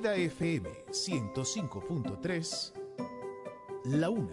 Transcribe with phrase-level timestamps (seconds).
[0.00, 2.72] Vida FM 105.3,
[3.84, 4.32] La Una.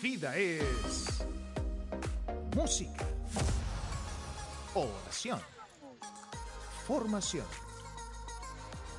[0.00, 1.26] Vida es
[2.56, 3.06] música,
[4.74, 5.40] oración,
[6.86, 7.44] formación.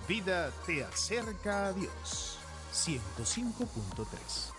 [0.07, 2.37] Vida te acerca a Dios
[2.71, 4.58] 105.3.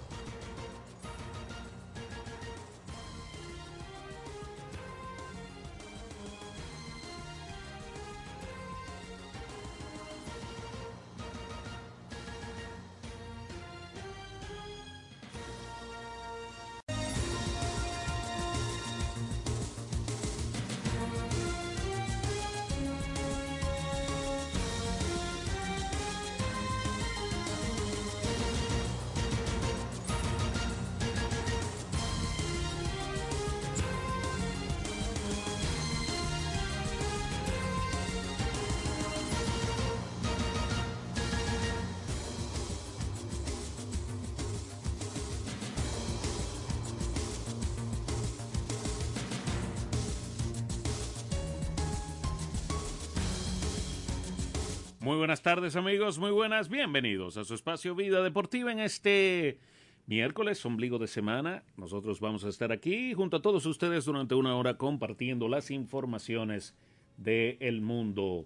[55.11, 59.59] Muy buenas tardes amigos, muy buenas, bienvenidos a su espacio Vida Deportiva en este
[60.07, 61.65] miércoles, ombligo de semana.
[61.75, 66.77] Nosotros vamos a estar aquí junto a todos ustedes durante una hora compartiendo las informaciones
[67.17, 68.45] del mundo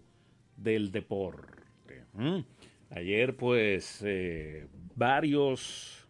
[0.58, 2.04] del deporte.
[2.90, 4.66] Ayer pues eh,
[4.96, 6.08] varios,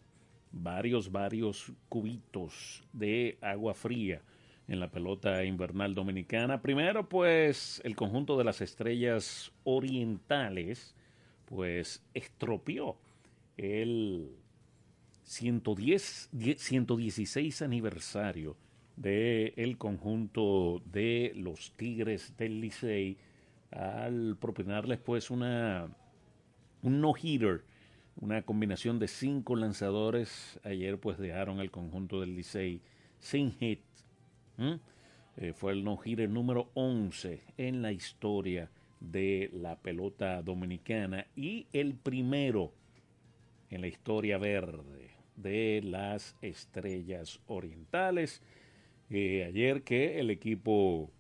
[0.54, 4.22] varios, varios cubitos de agua fría
[4.68, 6.62] en la pelota invernal dominicana.
[6.62, 10.96] Primero, pues el conjunto de las estrellas orientales,
[11.46, 12.98] pues estropeó
[13.58, 14.31] el
[15.24, 18.58] 110, 116 aniversario
[18.96, 23.18] del el conjunto de los Tigres del Licey
[23.72, 25.90] al propinarles pues una
[26.81, 27.64] un no-hitter,
[28.16, 30.59] una combinación de cinco lanzadores.
[30.64, 32.81] Ayer pues dejaron el conjunto del Licey
[33.20, 33.81] sin hit
[34.58, 34.74] ¿Mm?
[35.38, 38.70] Eh, fue el no-hitter número 11 en la historia
[39.02, 42.72] de la pelota dominicana y el primero
[43.70, 48.42] en la historia verde de las estrellas orientales.
[49.10, 51.12] Eh, ayer que el equipo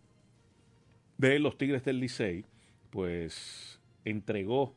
[1.17, 2.45] de los Tigres del Licey
[2.89, 4.75] pues entregó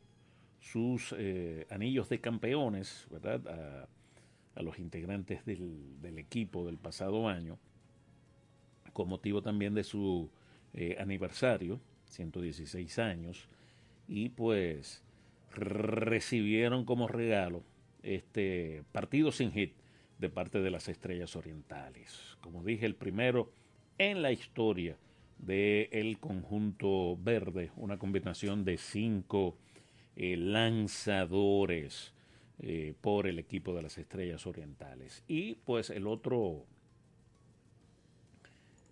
[0.61, 3.87] sus eh, anillos de campeones ¿verdad?
[4.57, 7.61] A, los integrantes del equipo del pasado año
[8.99, 10.29] con motivo también de su
[10.75, 13.49] eh, aniversario, 116 años,
[14.09, 15.05] y pues
[15.53, 17.63] recibieron como regalo
[18.03, 19.75] este partido sin hit
[20.19, 22.37] de parte de las Estrellas Orientales.
[22.41, 23.53] Como dije, el primero
[23.99, 24.97] en la historia
[25.39, 29.57] del el conjunto verde, una combinación de cinco
[30.17, 32.13] eh, lanzadores
[32.59, 35.23] eh, por el equipo de las Estrellas Orientales.
[35.29, 36.67] Y pues el otro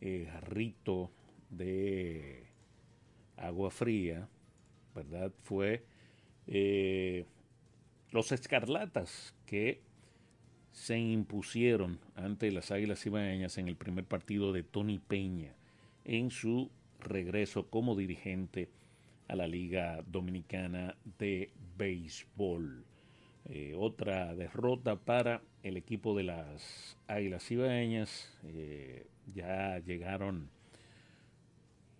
[0.06, 1.11] eh, jarrito
[1.50, 2.44] de
[3.37, 4.29] agua fría,
[4.94, 5.32] ¿verdad?
[5.43, 5.85] Fue
[6.47, 7.25] eh,
[8.12, 9.81] los escarlatas que
[10.70, 15.56] se impusieron ante las Águilas Ibaeñas en el primer partido de Tony Peña
[16.05, 16.70] en su
[17.00, 18.69] regreso como dirigente
[19.26, 22.85] a la Liga Dominicana de Béisbol.
[23.47, 28.32] Eh, otra derrota para el equipo de las Águilas Ibaeñas.
[28.44, 30.49] Eh, ya llegaron,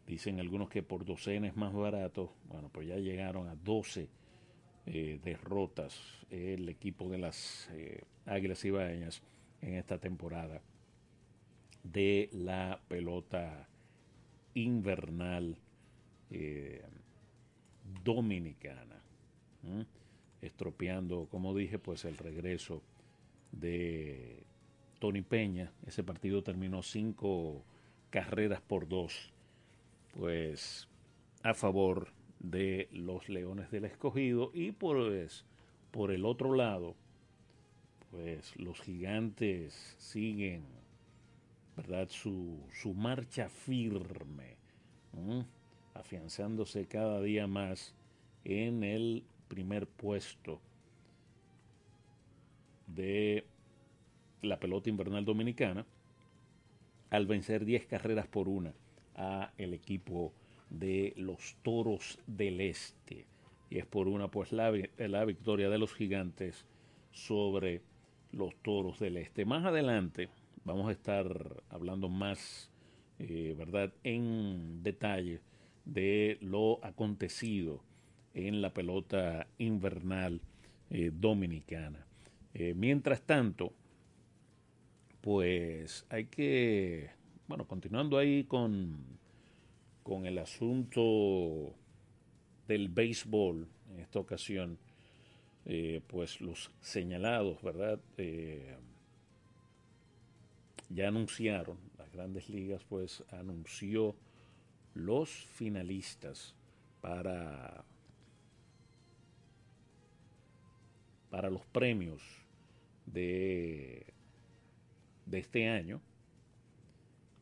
[0.07, 2.33] dicen algunos que por docenas más barato.
[2.49, 4.09] Bueno, pues ya llegaron a 12
[4.87, 5.99] eh, derrotas
[6.31, 7.69] el equipo de las
[8.25, 9.23] Águilas Ibaeñas
[9.63, 10.61] en esta temporada
[11.83, 13.69] de la pelota
[14.55, 15.57] invernal
[18.03, 18.97] dominicana
[20.41, 22.83] estropeando, como dije, pues el regreso
[23.53, 24.43] de
[24.99, 25.73] Tony Peña.
[25.87, 27.65] Ese partido terminó cinco
[28.11, 29.33] carreras por dos,
[30.15, 30.89] pues
[31.43, 32.09] a favor
[32.41, 35.45] de los Leones del Escogido y pues
[35.91, 36.95] por el otro lado,
[38.11, 40.65] pues los gigantes siguen,
[41.77, 42.09] ¿verdad?
[42.09, 44.57] Su, su marcha firme,
[45.95, 47.95] afianzándose cada día más
[48.45, 50.61] en el primer puesto
[52.87, 53.47] de
[54.47, 55.85] la pelota invernal dominicana
[57.11, 58.75] al vencer 10 carreras por una
[59.15, 60.33] a el equipo
[60.71, 63.27] de los Toros del Este.
[63.71, 66.67] Y es por una, pues, la, la victoria de los gigantes
[67.11, 67.83] sobre
[68.33, 69.45] los Toros del Este.
[69.45, 70.29] Más adelante
[70.65, 72.71] vamos a estar hablando más,
[73.19, 75.41] eh, ¿verdad?, en detalle
[75.85, 77.83] de lo acontecido
[78.35, 80.43] en la pelota invernal
[80.91, 82.05] eh, dominicana.
[82.53, 83.73] Eh, mientras tanto,
[85.27, 87.11] pues hay que,
[87.49, 89.19] bueno, continuando ahí con,
[90.05, 91.75] con el asunto
[92.69, 94.79] del béisbol en esta ocasión,
[95.65, 97.99] eh, pues los señalados, ¿verdad?
[100.91, 104.15] ya anunciaron, las grandes ligas pues anunció
[104.95, 106.55] los finalistas
[107.01, 107.85] para
[111.31, 112.23] para los premios
[113.07, 114.15] de,
[115.27, 116.01] de este año,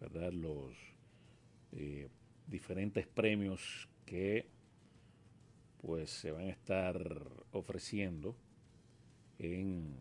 [0.00, 0.32] ¿verdad?
[0.32, 0.75] Los
[1.72, 2.08] eh,
[2.46, 4.48] diferentes premios que
[5.81, 6.98] pues se van a estar
[7.52, 8.34] ofreciendo
[9.38, 9.94] en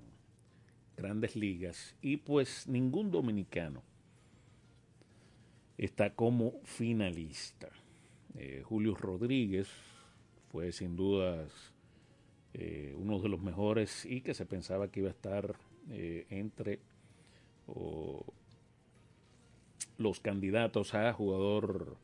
[0.95, 3.83] grandes ligas y pues ningún dominicano
[5.77, 7.69] está como finalista.
[8.35, 9.69] Eh, Julio Rodríguez
[10.51, 11.73] fue sin dudas
[12.53, 15.55] eh, uno de los mejores y que se pensaba que iba a estar
[15.89, 16.79] eh, entre
[19.97, 21.97] los candidatos a jugador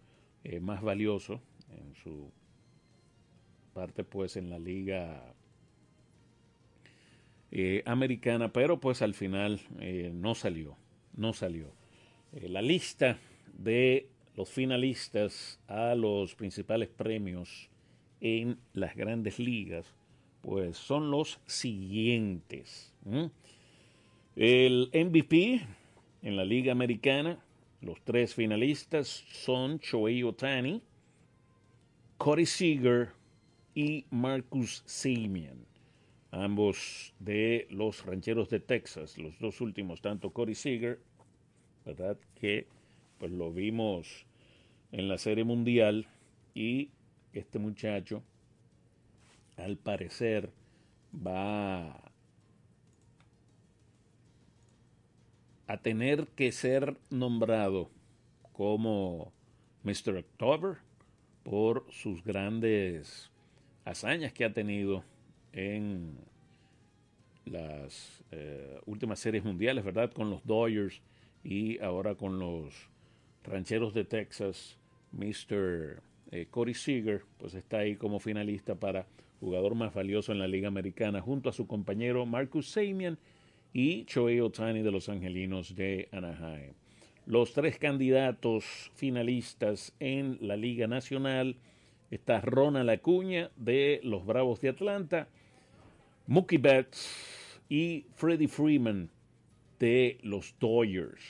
[0.44, 2.32] eh, más valioso en su
[3.74, 5.34] parte pues en la liga
[7.86, 9.60] americana pero pues al final
[10.14, 10.78] no salió
[11.16, 11.72] no salió
[12.32, 13.18] la lista
[13.58, 17.70] de los finalistas a los principales premios
[18.22, 19.96] en las grandes ligas
[20.42, 22.94] pues son los siguientes.
[24.36, 25.62] El MVP
[26.22, 27.44] en la Liga Americana,
[27.82, 30.82] los tres finalistas son Shohei Otani,
[32.18, 33.10] Cody Seager
[33.74, 35.66] y Marcus Simeon,
[36.32, 41.00] ambos de los rancheros de Texas, los dos últimos, tanto Cody Seager,
[41.86, 42.18] ¿verdad?
[42.36, 42.68] Que
[43.18, 44.26] pues lo vimos
[44.92, 46.08] en la Serie Mundial
[46.54, 46.92] y
[47.34, 48.24] este muchacho
[49.58, 50.52] al parecer
[51.16, 52.09] va
[55.70, 57.92] a tener que ser nombrado
[58.54, 59.32] como
[59.84, 60.18] Mr.
[60.18, 60.78] October
[61.44, 63.30] por sus grandes
[63.86, 65.04] hazañas que ha tenido
[65.54, 66.18] en
[67.46, 70.12] las eh, últimas series mundiales, ¿verdad?
[70.12, 71.04] Con los Dodgers
[71.44, 72.74] y ahora con los
[73.44, 74.76] Rancheros de Texas,
[75.12, 76.02] Mr.
[76.32, 79.06] Eh, Corey Seager, pues está ahí como finalista para
[79.40, 83.20] jugador más valioso en la Liga Americana, junto a su compañero Marcus Samian
[83.74, 86.74] y Choey Otani de los Angelinos de Anaheim.
[87.26, 91.58] Los tres candidatos finalistas en la Liga Nacional
[92.10, 95.28] está Ronald Acuña de los Bravos de Atlanta,
[96.26, 99.10] Mookie Betts y Freddie Freeman
[99.80, 101.24] de los Dodgers.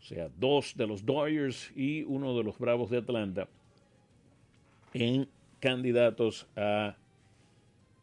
[0.00, 3.48] O sea, dos de los Dodgers y uno de los Bravos de Atlanta
[4.92, 5.28] en
[5.60, 6.96] candidatos a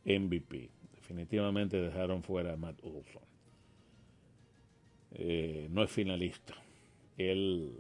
[0.06, 0.70] MVP.
[1.08, 3.22] Definitivamente dejaron fuera a Matt Olson.
[5.12, 6.54] Eh, no es finalista.
[7.18, 7.72] El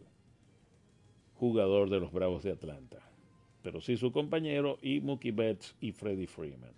[1.36, 3.00] jugador de los Bravos de Atlanta.
[3.63, 6.72] Pero sí su compañero y Mookie Betts y Freddie Freeman.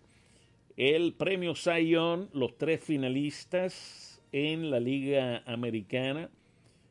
[0.75, 6.31] El premio Zion, los tres finalistas en la Liga Americana.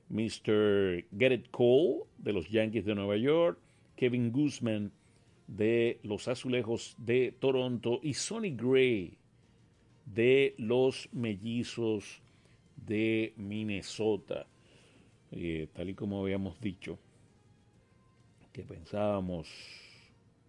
[0.08, 1.04] Mr.
[1.18, 3.58] Gerrit Cole de los Yankees de Nueva York,
[3.96, 4.92] Kevin Guzman
[5.48, 9.18] de los Azulejos de Toronto y Sonny Gray
[10.14, 12.22] de los Mellizos
[12.76, 14.46] de Minnesota.
[15.30, 16.98] Eh, tal y como habíamos dicho,
[18.52, 19.48] que pensábamos,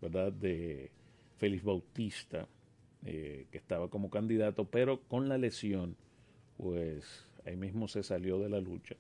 [0.02, 0.90] ¿verdad?, de
[1.38, 2.48] Félix Bautista,
[3.06, 5.96] eh, que estaba como candidato, pero con la lesión,
[6.58, 8.96] pues ahí mismo se salió de la lucha.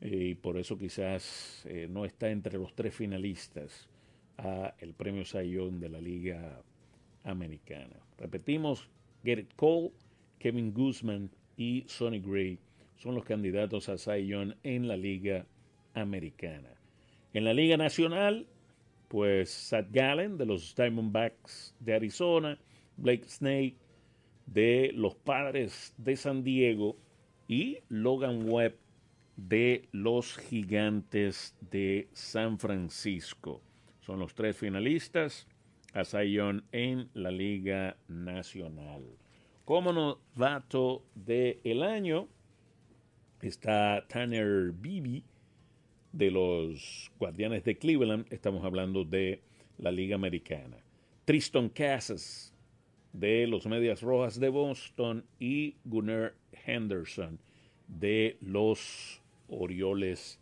[0.00, 3.88] Eh, y por eso quizás no está entre los tres finalistas
[4.38, 6.62] a el premio Sayón de la Liga
[7.24, 7.96] Americana.
[8.18, 8.88] Repetimos,
[9.26, 9.90] Gerrit Cole,
[10.38, 12.60] Kevin Guzman y Sonny Gray
[12.96, 15.46] son los candidatos a Sayón en la Liga
[15.94, 16.70] Americana.
[17.32, 18.46] En la Liga Nacional,
[19.08, 22.56] pues Seth Gallen de los Diamondbacks de Arizona,
[22.96, 23.74] Blake Snake
[24.46, 26.96] de los Padres de San Diego
[27.48, 28.76] y Logan Webb
[29.36, 33.60] de los Gigantes de San Francisco.
[34.02, 35.48] Son los tres finalistas
[35.96, 36.04] a
[36.72, 39.02] en la Liga Nacional.
[39.64, 42.28] Como novato del año
[43.40, 45.24] está Tanner Bibi
[46.12, 49.40] de los Guardianes de Cleveland, estamos hablando de
[49.78, 50.76] la Liga Americana.
[51.24, 52.52] Tristan Casas
[53.14, 56.34] de los Medias Rojas de Boston y Gunnar
[56.66, 57.38] Henderson
[57.88, 60.38] de los Orioles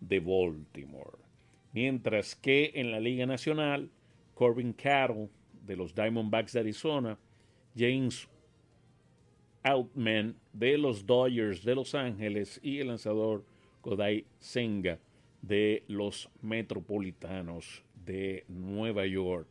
[0.00, 1.16] de Baltimore.
[1.72, 3.90] Mientras que en la Liga Nacional,
[4.38, 5.28] Corbin Carroll
[5.66, 7.18] de los Diamondbacks de Arizona,
[7.76, 8.28] James
[9.64, 13.44] Outman de los Dodgers de Los Ángeles y el lanzador
[13.80, 15.00] Kodai Senga
[15.42, 19.48] de los Metropolitanos de Nueva York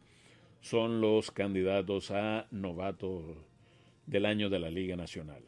[0.62, 3.36] son los candidatos a novato
[4.06, 5.44] del año de la Liga Nacional.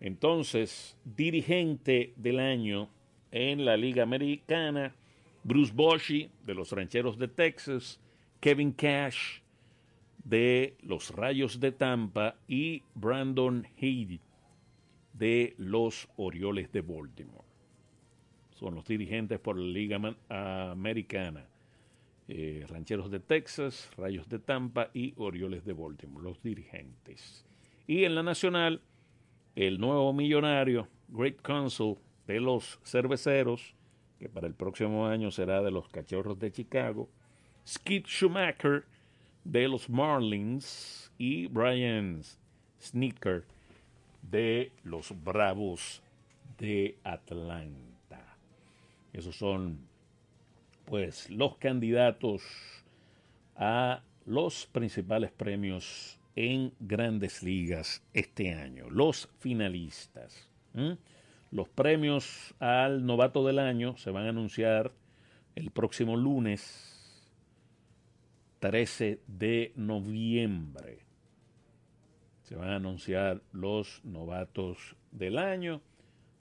[0.00, 2.88] Entonces, dirigente del año
[3.30, 4.94] en la Liga Americana,
[5.42, 8.00] Bruce Bochy de los Rancheros de Texas,
[8.44, 9.40] Kevin Cash
[10.22, 14.20] de los Rayos de Tampa y Brandon Heidi
[15.14, 17.46] de los Orioles de Baltimore.
[18.50, 19.98] Son los dirigentes por la Liga
[20.28, 21.46] Americana.
[22.28, 27.46] Eh, Rancheros de Texas, Rayos de Tampa y Orioles de Baltimore, los dirigentes.
[27.86, 28.82] Y en la nacional,
[29.56, 31.96] el nuevo millonario, Great Council
[32.26, 33.74] de los cerveceros,
[34.18, 37.08] que para el próximo año será de los Cachorros de Chicago,
[37.66, 38.84] Skid Schumacher
[39.44, 42.22] de los Marlins y Brian
[42.80, 43.44] Sneaker
[44.22, 46.02] de los Bravos
[46.58, 48.36] de Atlanta.
[49.12, 49.78] Esos son
[50.84, 52.42] pues los candidatos
[53.56, 60.50] a los principales premios en grandes ligas este año, los finalistas.
[61.50, 64.92] Los premios al novato del año se van a anunciar
[65.54, 66.93] el próximo lunes
[68.64, 71.00] 13 de noviembre.
[72.44, 75.82] Se van a anunciar los novatos del año.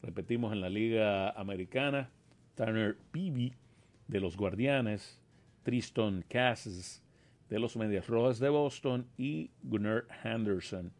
[0.01, 2.09] Repetimos en la Liga Americana,
[2.55, 3.51] Tanner Peavy
[4.07, 5.19] de los Guardianes,
[5.63, 7.03] Tristan Casas
[7.49, 10.93] de los Medias Rojas de Boston y Gunnar Henderson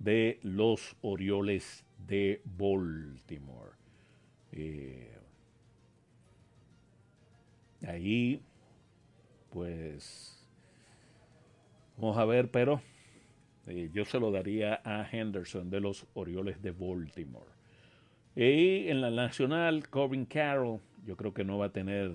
[0.00, 3.74] de los Orioles de Baltimore.
[4.50, 5.16] Eh,
[7.86, 8.42] ahí,
[9.50, 10.46] pues,
[11.96, 12.80] vamos a ver, pero
[13.66, 17.50] eh, yo se lo daría a Henderson de los Orioles de Baltimore.
[18.34, 22.12] Y en la nacional, Corbin Carroll, yo creo que no va a tener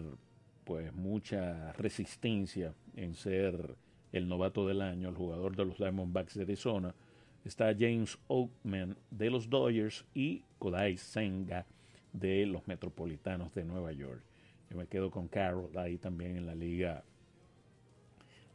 [0.64, 3.76] pues mucha resistencia en ser
[4.12, 6.96] el novato del año, el jugador de los Diamondbacks de Arizona.
[7.44, 11.66] Está James Oatman de los Dodgers y Kodai Senga
[12.12, 14.24] de los Metropolitanos de Nueva York.
[14.70, 17.04] Yo me quedo con Carroll ahí también en la Liga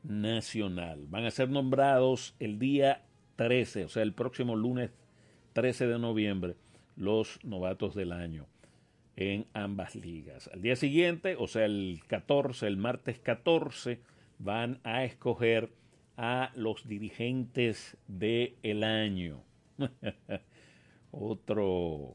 [0.02, 1.06] Nacional.
[1.08, 3.02] Van a ser nombrados el día
[3.36, 4.90] 13, o sea, el próximo lunes
[5.52, 6.56] 13 de noviembre
[6.96, 8.46] los novatos del año
[9.16, 10.48] en ambas ligas.
[10.52, 14.00] Al día siguiente, o sea, el 14, el martes 14,
[14.38, 15.70] van a escoger
[16.16, 19.42] a los dirigentes del el año.
[21.12, 22.14] Otro,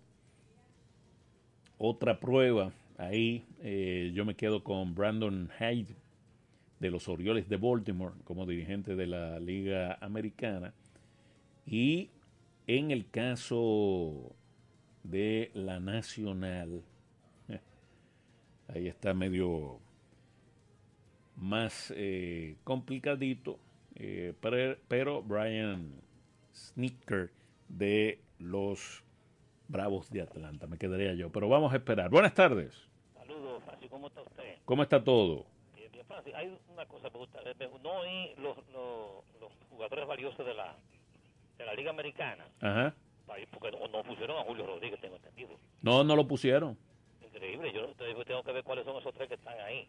[1.78, 2.72] otra prueba.
[2.98, 5.96] Ahí eh, yo me quedo con Brandon Hyde
[6.80, 10.74] de los Orioles de Baltimore como dirigente de la Liga Americana.
[11.66, 12.10] Y
[12.68, 14.36] en el caso
[15.04, 16.84] de la Nacional.
[18.68, 19.80] Ahí está medio
[21.36, 23.60] más eh, complicadito,
[23.96, 24.34] eh,
[24.88, 25.92] pero, Brian
[26.54, 27.32] Sneaker
[27.68, 29.04] de los
[29.68, 31.32] Bravos de Atlanta, me quedaría yo.
[31.32, 32.10] Pero vamos a esperar.
[32.10, 32.88] Buenas tardes.
[33.14, 34.58] Saludos, ¿cómo está usted?
[34.64, 35.46] ¿Cómo está todo?
[36.08, 37.40] Francis, hay una cosa que me gusta,
[37.82, 40.76] no oí los, los, los jugadores valiosos de la,
[41.58, 42.46] de la Liga Americana.
[42.62, 42.94] Ajá
[43.26, 45.58] porque no, pusieron a Julio Rodríguez, tengo entendido.
[45.82, 46.78] No, no lo pusieron.
[47.22, 49.88] Increíble, yo tengo que ver cuáles son esos tres que están ahí.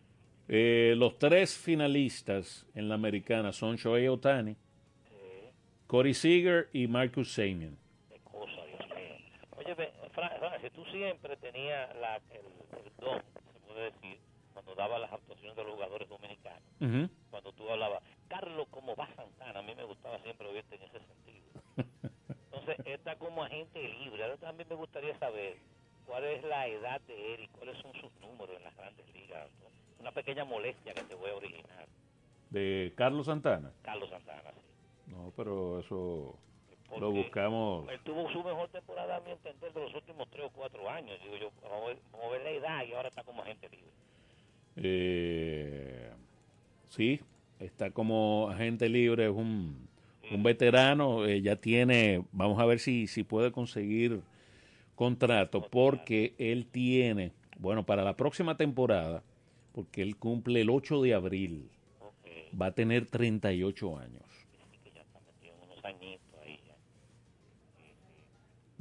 [0.48, 5.50] Eh, los tres finalistas en la americana son Shohei Otani, sí.
[5.86, 7.76] Corey Seager y Marcus Samian.
[8.08, 9.16] Qué cosa, Dios mío.
[9.56, 9.74] Oye,
[10.12, 12.46] Francis, tú siempre tenías la, el,
[12.78, 13.20] el, don,
[13.52, 14.18] se puede decir,
[14.56, 17.10] cuando daba las actuaciones de los jugadores dominicanos.
[17.30, 20.98] Cuando tú hablabas, Carlos, como va Santana, a mí me gustaba siempre oírte en ese
[20.98, 21.44] sentido.
[22.50, 24.24] Entonces, está como agente libre.
[24.24, 25.58] Ahora también me gustaría saber
[26.06, 29.46] cuál es la edad de él y cuáles son sus números en las grandes ligas.
[30.00, 31.86] Una pequeña molestia que te voy a originar.
[32.48, 33.72] ¿De Carlos Santana?
[33.82, 35.12] Carlos Santana, sí.
[35.12, 36.38] No, pero eso
[36.98, 37.90] lo buscamos.
[37.90, 41.18] Él tuvo su mejor temporada, a mi entender, de los últimos tres o cuatro años.
[41.22, 41.94] Digo yo, vamos
[42.24, 43.92] a ver, la edad y ahora está como agente libre.
[44.76, 46.10] Eh,
[46.88, 47.20] sí,
[47.58, 49.86] está como agente libre, es un
[50.30, 54.20] un veterano, eh, ya tiene, vamos a ver si, si puede conseguir
[54.94, 59.22] contrato porque él tiene, bueno, para la próxima temporada,
[59.72, 61.68] porque él cumple el 8 de abril,
[62.60, 64.22] va a tener 38 años.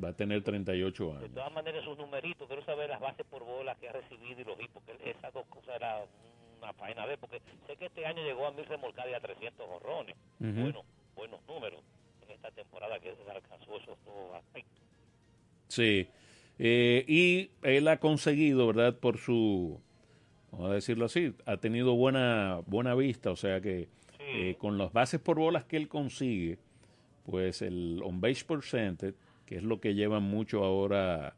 [0.04, 1.22] Va a tener 38 años.
[1.22, 4.44] De todas maneras, sus numeritos, quiero saber las bases por bola que ha recibido y
[4.44, 6.02] los hits, porque esas dos cosas eran
[6.62, 9.66] una faena de, porque sé que este año llegó a mil remolcadas y a 300
[9.68, 10.16] horrones.
[10.40, 10.84] Bueno,
[11.16, 11.82] buenos números
[12.22, 14.84] en esta temporada que se alcanzó esos dos aspectos.
[15.70, 16.08] Sí,
[16.60, 18.98] eh, y él ha conseguido, ¿verdad?
[18.98, 19.80] Por su,
[20.52, 23.88] vamos a decirlo así, ha tenido buena, buena vista, o sea que
[24.20, 26.58] eh, con las bases por bolas que él consigue,
[27.26, 31.36] pues el on base percentage que es lo que llevan mucho ahora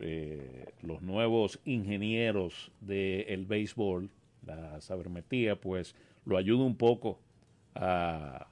[0.00, 4.10] eh, los nuevos ingenieros del béisbol,
[4.46, 7.18] la sabermetía, pues lo ayuda un poco
[7.74, 8.46] a,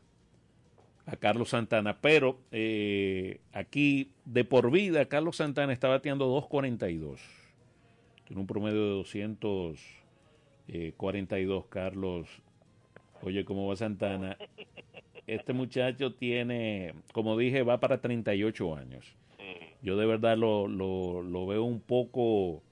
[1.06, 2.00] a Carlos Santana.
[2.00, 7.18] Pero eh, aquí, de por vida, Carlos Santana está bateando 2.42.
[8.24, 12.28] Tiene un promedio de 242, Carlos.
[13.22, 14.36] Oye, ¿cómo va Santana?
[15.26, 19.14] este muchacho tiene, como dije, va para 38 años.
[19.82, 22.62] Yo de verdad lo, lo, lo veo un poco...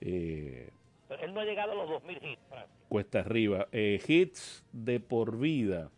[0.00, 0.70] Eh,
[1.08, 2.40] Pero él no ha llegado a los 2.000 hits.
[2.88, 3.68] Cuesta arriba.
[3.72, 5.90] Hits de por vida.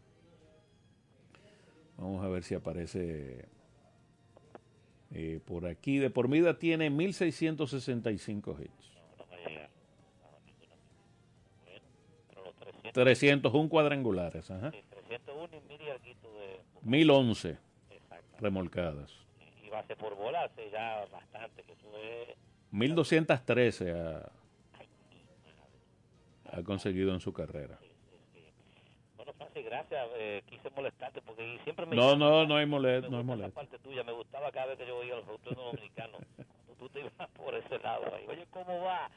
[1.96, 3.46] Vamos a ver si aparece
[5.46, 5.98] por aquí.
[5.98, 8.92] De por vida tiene 1.665 hits.
[12.92, 14.50] 301 cuadrangulares.
[14.50, 14.72] Ajá.
[15.18, 16.61] 101 y mil y alguito de...
[16.83, 17.59] 1011
[18.40, 19.12] remolcadas.
[19.62, 22.37] Y, base por bola hace ya bastante, que eso es...
[22.70, 24.33] 1213 ha,
[26.51, 27.79] ha conseguido en su carrera.
[29.16, 30.09] Bueno, Francis, gracias.
[30.16, 31.94] Eh, quise molestarte porque siempre me...
[31.94, 33.55] No, no, no hay molest, no hay molest.
[33.55, 36.22] parte tuya, me gustaba cada vez que yo oía los productores dominicanos.
[36.79, 38.25] Tú te ibas por ese lado ahí.
[38.29, 39.11] Oye, ¿cómo va?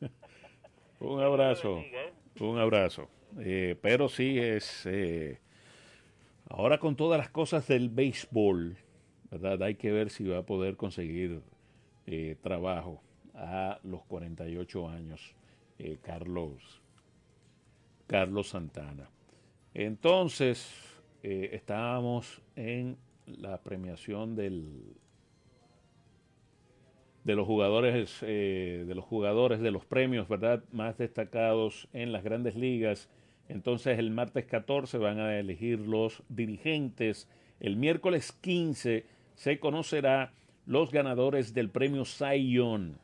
[1.00, 1.82] Un abrazo.
[2.40, 3.08] Un abrazo.
[3.38, 4.86] Eh, pero sí es...
[4.86, 5.38] Eh,
[6.50, 8.76] Ahora con todas las cosas del béisbol,
[9.30, 9.62] ¿verdad?
[9.62, 11.40] Hay que ver si va a poder conseguir
[12.06, 13.02] eh, trabajo
[13.34, 15.34] a los 48 años,
[16.02, 16.82] Carlos,
[18.06, 19.08] Carlos Santana.
[19.72, 20.70] Entonces,
[21.22, 24.94] estábamos en la premiación del,
[27.24, 30.62] de los jugadores, de los jugadores de los premios, ¿verdad?
[30.72, 33.08] Más destacados en las grandes ligas
[33.48, 37.28] entonces el martes 14 van a elegir los dirigentes.
[37.60, 40.32] El miércoles 15 se conocerá
[40.66, 42.98] los ganadores del premio Zion.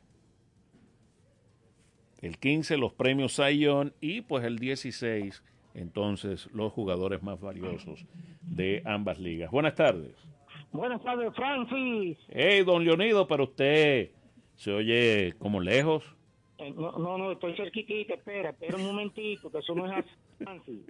[2.22, 8.04] El 15 los premios Zion y pues el 16 entonces los jugadores más valiosos
[8.42, 9.50] de ambas ligas.
[9.50, 10.14] Buenas tardes.
[10.72, 12.18] Buenas tardes, Francis.
[12.28, 14.10] Hey, don Leonido, pero usted
[14.54, 16.04] se oye como lejos.
[16.58, 20.04] Eh, no, no, no, estoy cerquitita, espera, espera un momentito, que eso no es
[20.46, 20.84] así.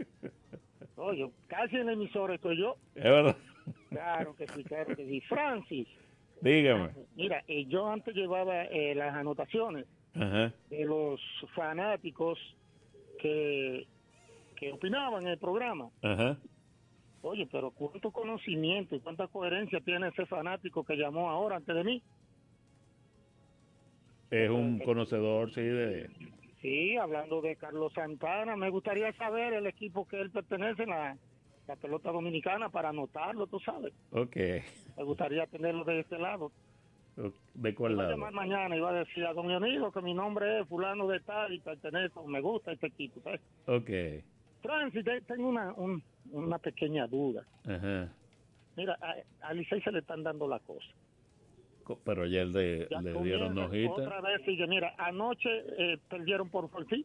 [0.96, 2.76] Oye, casi en el emisor estoy yo.
[2.94, 3.36] Es verdad.
[3.88, 5.20] Claro que sí, claro que sí.
[5.22, 5.88] Francis.
[6.42, 6.90] Dígame.
[7.16, 11.20] Mira, eh, yo antes llevaba eh, las anotaciones de los
[11.54, 12.38] fanáticos
[13.18, 13.86] que,
[14.56, 15.88] que opinaban en el programa.
[16.02, 16.36] Ajá.
[17.22, 21.84] Oye, pero cuánto conocimiento y cuánta coherencia tiene ese fanático que llamó ahora antes de
[21.84, 22.02] mí
[24.30, 26.08] es un conocedor, sí, de...
[26.62, 31.16] Sí, hablando de Carlos Santana, me gustaría saber el equipo que él pertenece en la,
[31.80, 33.92] pelota dominicana para anotarlo, tú sabes.
[34.10, 34.36] Ok.
[34.96, 36.52] Me gustaría tenerlo de este lado.
[37.54, 38.16] ¿De cuál lado?
[38.16, 41.60] mañana iba a decir a don Leonido que mi nombre es fulano de tal y
[41.60, 43.40] pertenece, me gusta este equipo, ¿sabes?
[43.66, 43.90] Ok.
[44.62, 45.74] Francis, tengo una,
[46.30, 47.44] una pequeña duda.
[47.64, 48.08] Ajá.
[48.76, 50.88] Mira, a, a Licey se le están dando la cosa
[52.04, 53.92] pero ayer le, le dieron hojita.
[53.92, 57.04] Otra vez sigue, mira, anoche eh, perdieron por forfí.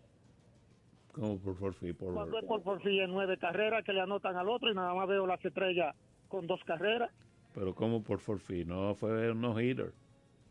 [1.12, 1.94] ¿Cómo por forfí?
[1.94, 2.14] Por...
[2.14, 5.08] Cuando es por forfí en nueve carreras que le anotan al otro y nada más
[5.08, 5.96] veo las estrellas
[6.28, 7.10] con dos carreras.
[7.54, 8.66] Pero ¿cómo por forfí?
[8.66, 9.94] No fue un no-hitter.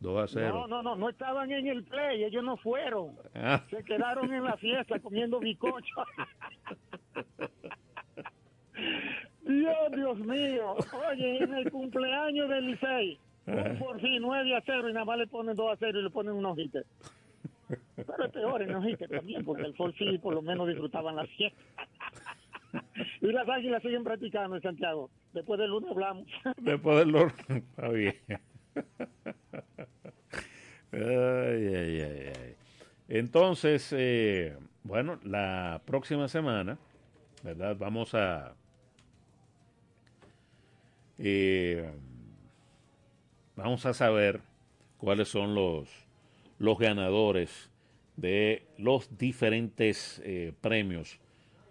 [0.01, 0.49] 2 a 0.
[0.53, 3.17] No, no, no, no estaban en el play, ellos no fueron.
[3.35, 3.63] Ah.
[3.71, 5.95] Se quedaron en la fiesta comiendo bicocho.
[9.65, 10.77] Dios, Dios mío.
[11.11, 13.19] Oye, en el cumpleaños del Licey,
[13.79, 16.11] por fin 9 a 0 y nada más le ponen 2 a 0 y le
[16.11, 16.85] ponen unos hits.
[17.97, 21.59] Pero es peor en hits también, porque el Forfi por lo menos disfrutaban la fiesta.
[23.23, 25.09] y las águilas siguen practicando en Santiago.
[25.33, 26.27] Después del lunes hablamos.
[26.59, 27.35] Después del lunes.
[27.49, 28.15] Está bien.
[30.93, 32.55] Ay, ay, ay, ay.
[33.09, 36.79] Entonces, eh, bueno, la próxima semana,
[37.43, 37.77] ¿verdad?
[37.79, 38.55] Vamos a...
[41.19, 41.89] Eh,
[43.57, 44.41] vamos a saber
[44.99, 45.89] cuáles son los,
[46.59, 47.71] los ganadores
[48.17, 51.21] de los diferentes eh, premios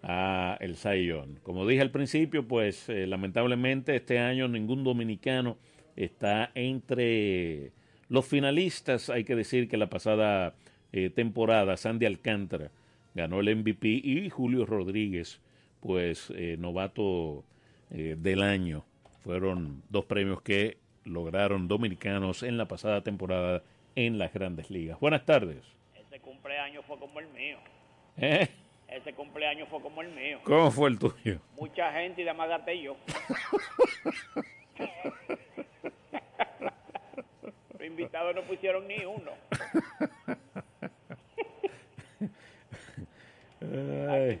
[0.02, 1.40] a el Sayón.
[1.42, 5.56] Como dije al principio, pues eh, lamentablemente este año ningún dominicano
[5.96, 7.72] está entre
[8.08, 9.08] los finalistas.
[9.08, 10.54] Hay que decir que la pasada
[10.92, 12.70] eh, temporada Sandy Alcántara
[13.14, 15.40] ganó el MVP y Julio Rodríguez,
[15.80, 17.44] pues novato
[17.90, 18.84] del año.
[19.24, 23.62] Fueron dos premios que lograron dominicanos en la pasada temporada
[23.96, 25.00] en las grandes ligas.
[25.00, 25.64] Buenas tardes.
[25.94, 27.56] Ese cumpleaños fue como el mío.
[28.18, 28.46] ¿Eh?
[28.86, 30.40] Ese cumpleaños fue como el mío.
[30.44, 31.40] ¿Cómo fue el tuyo?
[31.56, 32.98] Mucha gente y además gasté yo.
[37.72, 39.30] Los invitados no pusieron ni uno.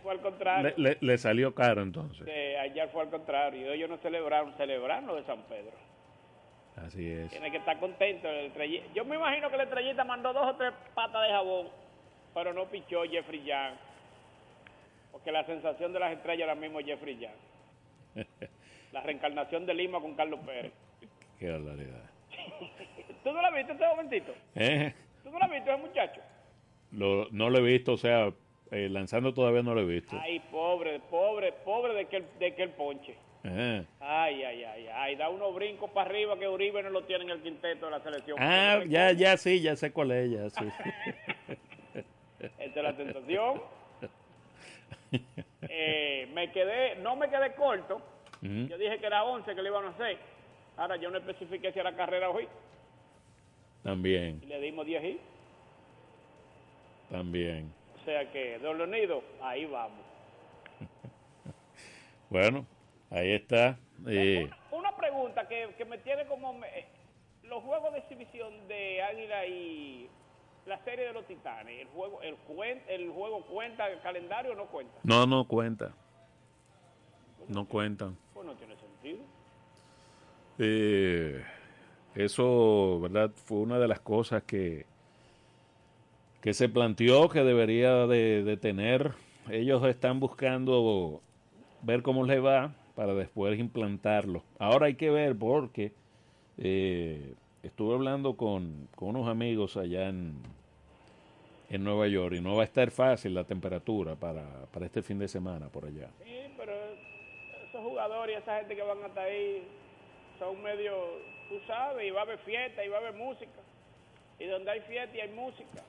[0.02, 0.72] Fue al contrario.
[0.76, 2.24] Le, le, salió caro entonces.
[2.24, 3.72] Sí, ayer fue al contrario.
[3.72, 5.72] Ellos no celebraron, celebraron lo de San Pedro.
[6.76, 7.30] Así es.
[7.30, 8.28] Tiene que estar contento.
[8.28, 8.52] El
[8.94, 11.68] Yo me imagino que la estrellita mandó dos o tres patas de jabón,
[12.34, 13.74] pero no pichó Jeffrey Young.
[15.12, 18.26] Porque la sensación de las estrellas ahora mismo es Jeffrey Young.
[18.92, 20.72] la reencarnación de Lima con Carlos Pérez.
[21.38, 22.10] Qué barbaridad.
[23.24, 24.34] ¿Tú no lo has visto este momentito?
[24.54, 24.92] ¿Eh?
[25.22, 26.20] ¿Tú no lo has visto ese muchacho?
[26.92, 28.32] Lo, no lo he visto, o sea,
[28.70, 30.16] eh, lanzando todavía no lo he visto.
[30.20, 33.16] Ay, pobre, pobre, pobre de que, de que el ponche.
[33.44, 37.30] Ay, ay, ay, ay, da unos brincos para arriba que Uribe no lo tiene en
[37.30, 38.38] el quinteto de la selección.
[38.40, 40.64] Ah, ya, ya, sí, ya sé cuál es ella, sí.
[42.58, 43.62] Esta es la tentación.
[45.68, 48.02] Eh, me quedé, no me quedé corto.
[48.42, 50.18] Yo dije que era 11 que le iban a hacer.
[50.76, 52.46] Ahora yo no especifiqué si era carrera hoy.
[53.82, 54.40] También.
[54.42, 55.20] Y le dimos 10 y.
[57.10, 57.72] También.
[58.04, 60.04] O sea que, de Unidos, ahí vamos.
[62.28, 62.66] bueno,
[63.14, 63.78] Ahí está.
[64.08, 64.50] Eh.
[64.72, 66.52] Una, pregunta que, me tiene como...
[66.64, 66.84] Eh,
[67.44, 70.10] los juegos de exhibición de Águila y
[70.66, 72.36] la serie de los Titanes, ¿el juego, el,
[72.88, 74.98] el juego cuenta, el calendario no cuenta?
[75.04, 75.94] No, no cuenta.
[77.48, 78.16] No cuentan.
[78.32, 79.22] Pues no tiene sentido.
[80.58, 81.44] Eh,
[82.14, 83.30] eso, ¿verdad?
[83.44, 84.86] Fue una de las cosas que,
[86.44, 89.12] que se planteó que debería de, de tener.
[89.50, 91.22] Ellos están buscando
[91.80, 94.42] ver cómo les va para después implantarlo.
[94.58, 95.92] Ahora hay que ver porque
[96.58, 100.34] eh, estuve hablando con, unos amigos allá en,
[101.70, 105.18] en Nueva York y no va a estar fácil la temperatura para, para este fin
[105.18, 106.10] de semana por allá.
[106.22, 106.74] Sí, pero
[107.66, 109.66] esos jugadores y esa gente que van hasta ahí
[110.38, 110.92] son medio,
[111.48, 113.62] tú sabes, y va a haber fiesta y va a haber música.
[114.38, 115.82] Y donde hay fiesta y hay música.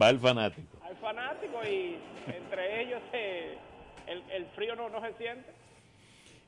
[0.00, 0.78] Va el fanático.
[0.82, 3.58] Hay fanático y entre ellos se
[4.06, 5.50] el, frío no, no se siente.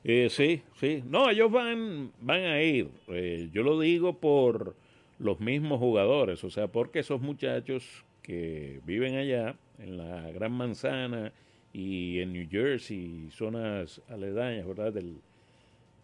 [0.03, 1.03] Eh, sí, sí.
[1.07, 2.89] No, ellos van, van a ir.
[3.07, 4.75] Eh, yo lo digo por
[5.19, 11.31] los mismos jugadores, o sea, porque esos muchachos que viven allá, en la Gran Manzana
[11.71, 14.93] y en New Jersey, zonas aledañas, ¿verdad?
[14.93, 15.17] Del,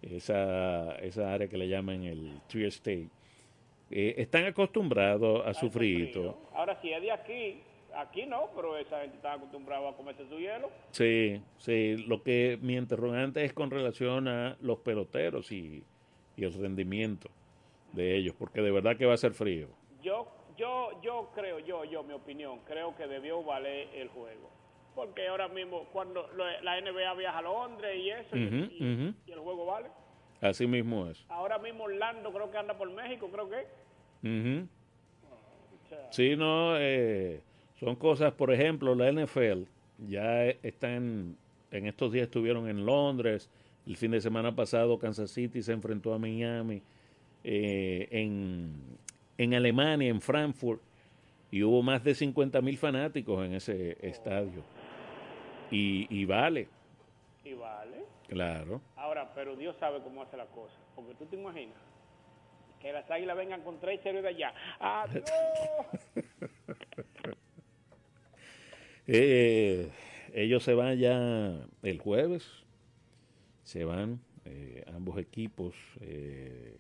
[0.02, 3.10] esa, esa área que le llaman el Tree State,
[3.92, 6.38] eh, están acostumbrados a, su frío.
[6.54, 7.62] Ahora, si es de aquí,
[7.96, 10.70] Aquí no, pero esa gente está acostumbrada a comerse su hielo.
[10.92, 11.98] Sí, sí.
[12.08, 15.84] Lo que mi interrogante es con relación a los peloteros y,
[16.38, 17.30] el rendimiento
[17.92, 19.68] de ellos, porque de verdad que va a ser frío.
[20.02, 20.26] Yo,
[20.56, 24.50] yo, yo creo, yo, yo, mi opinión, creo que debió valer el juego.
[24.96, 29.90] Porque ahora mismo, cuando la NBA viaja a Londres y eso, y, el juego vale.
[30.42, 31.26] Así mismo es.
[31.30, 33.68] Ahora mismo Orlando creo que anda por México, creo que.
[36.12, 37.42] sí, no, eh,
[37.80, 39.64] son cosas, por ejemplo, la NFL
[40.08, 41.36] ya están,
[41.72, 43.50] en estos días estuvieron en Londres,
[43.86, 46.82] el fin de semana pasado Kansas City se enfrentó a Miami,
[47.44, 48.74] eh, en,
[49.38, 50.82] en Alemania, en Frankfurt,
[51.52, 54.64] y hubo más de 50 mil fanáticos en ese estadio.
[55.72, 56.68] Y, y vale.
[57.44, 57.99] Y vale.
[58.30, 58.82] Claro.
[58.96, 61.76] Ahora, pero Dios sabe cómo hace la cosa, porque tú te imaginas
[62.80, 64.54] que las águilas vengan con tres series de allá.
[64.80, 65.24] ¡Adiós!
[69.12, 69.90] Eh,
[70.36, 72.48] ellos se van ya el jueves,
[73.64, 76.78] se van eh, ambos equipos, eh,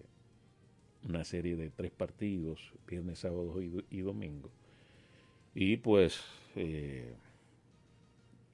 [1.07, 4.51] una serie de tres partidos, viernes, sábado y, domingo.
[5.55, 6.23] Y pues,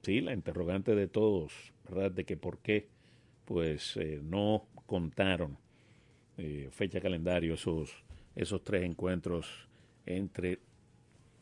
[0.00, 1.52] sí, la interrogante de todos,
[1.88, 2.10] ¿verdad?
[2.10, 2.88] De que por qué,
[3.44, 5.58] pues, no contaron
[6.70, 9.66] fecha calendario esos, esos tres encuentros
[10.04, 10.58] entre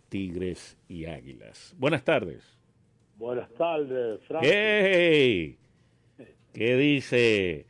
[0.09, 1.75] Tigres y Águilas.
[1.77, 2.57] Buenas tardes.
[3.17, 4.45] Buenas tardes, Frank.
[4.45, 5.59] ¡Hey!
[6.53, 7.67] ¿Qué dice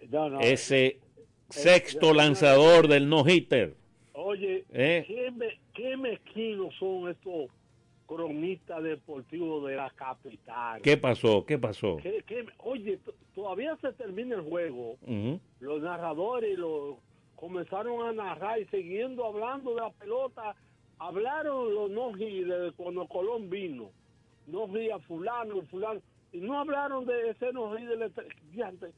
[0.40, 1.00] ese
[1.48, 3.76] sexto lanzador del no-hitter?
[4.12, 5.04] oye, ¿Eh?
[5.06, 7.50] ¿qué, me, qué mezquinos son estos
[8.14, 10.82] cronistas deportivos de la capital.
[10.82, 11.44] ¿Qué pasó?
[11.46, 11.96] ¿Qué pasó?
[12.02, 12.98] ¿Qué- qué- oye,
[13.36, 14.96] todavía se termina el juego.
[15.60, 16.96] Los narradores los
[17.36, 20.56] comenzaron a narrar y siguiendo hablando de la pelota,
[20.98, 22.10] hablaron los no
[22.58, 23.90] de cuando Colón vino.
[24.48, 26.00] No a fulano, fulano.
[26.32, 28.88] Y no hablaron de ese no del estre- Diante,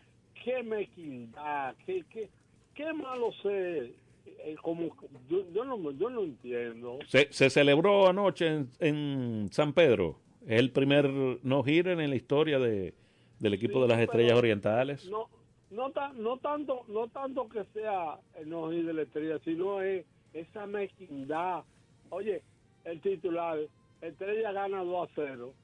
[0.42, 2.30] qué mezquindad, qué, qué,
[2.74, 3.92] qué malo sé.
[4.26, 4.94] Eh, como
[5.28, 6.98] yo, yo no yo no entiendo.
[7.06, 10.18] Se, se celebró anoche en, en San Pedro.
[10.46, 11.08] Es el primer
[11.42, 12.94] no-hitter en la historia de,
[13.38, 15.08] del equipo de las Estrellas Orientales.
[15.08, 15.28] No,
[15.70, 20.04] no, ta- no tanto, no tanto que sea el no de la estrella, sino es
[20.32, 21.62] esa mezquindad.
[22.10, 22.42] Oye,
[22.84, 23.58] el titular,
[24.00, 25.54] Estrella gana 2 a 0,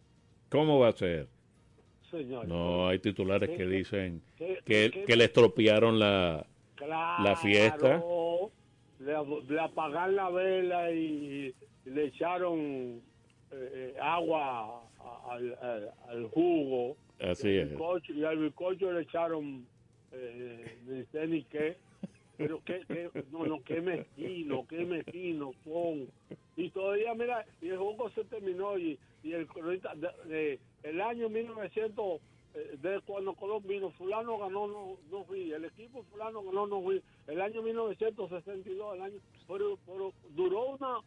[0.50, 1.28] ¿Cómo va a ser?
[2.10, 2.46] señor.
[2.48, 6.46] No, hay titulares ¿Qué- que dicen que, que le estropearon la...
[6.78, 8.00] Claro, la fiesta.
[9.00, 9.14] Le,
[9.48, 11.54] le apagaron la vela y,
[11.86, 13.00] y le echaron
[13.52, 14.82] eh, eh, agua
[15.30, 16.96] al, al- al jugo.
[17.20, 17.62] Así y es.
[17.70, 19.66] al bizcocho- y al bizcocho le echaron
[20.12, 21.76] eh, ni sé ni qué.
[22.36, 26.06] Pero qué, qué- no, no, qué mezquino, qué mezquino son.
[26.56, 29.48] Y todavía, mira, y el juego se terminó y, y el
[30.84, 32.20] el año 1900, eh,
[32.54, 37.00] de cuando Colón vino, fulano ganó no, no fui, el equipo fulano ganó no fui,
[37.26, 40.98] el año 1962, el año, pero, pero duró una,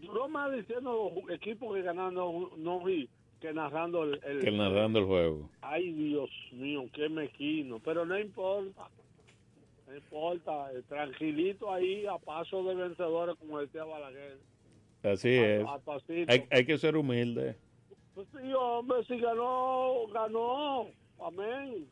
[0.00, 3.08] duró más diciendo los equipos que ganaron no, no fui
[3.40, 5.48] que narrando el, el- Que narrando el juego.
[5.60, 7.78] Ay, Dios mío, qué mezquino.
[7.84, 8.88] Pero no importa.
[9.86, 10.72] No importa.
[10.72, 14.38] eh, Tranquilito ahí, a paso de vencedores, como decía Balaguer.
[15.04, 15.66] Así A- es.
[15.68, 16.32] a pasito.
[16.32, 17.54] Hay, hay que ser humilde.
[18.18, 20.88] Pues sí, hombre, si ganó, ganó.
[21.20, 21.86] Amén.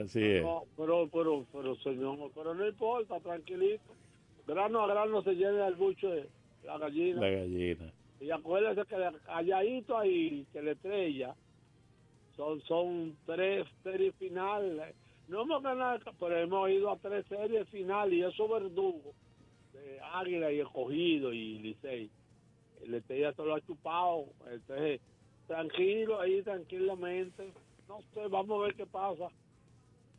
[0.00, 0.44] Así es.
[0.44, 3.82] No, pero, pero, pero, señor, pero no importa, tranquilito.
[4.46, 6.28] Grano a grano se llena el bucho de
[6.64, 7.22] la gallina.
[7.22, 7.92] La gallina.
[8.20, 11.34] Y acuérdese que calladito ahí, que la estrella,
[12.36, 14.94] son, son tres series finales.
[15.26, 19.16] No hemos ganado, pero hemos ido a tres series finales y esos verdugos
[19.72, 22.10] de Águila y Escogido y Licey.
[22.84, 24.26] El estrella se lo ha chupado.
[24.48, 25.00] Entonces,
[25.46, 27.52] tranquilo ahí, tranquilamente.
[27.88, 29.28] No sé, vamos a ver qué pasa.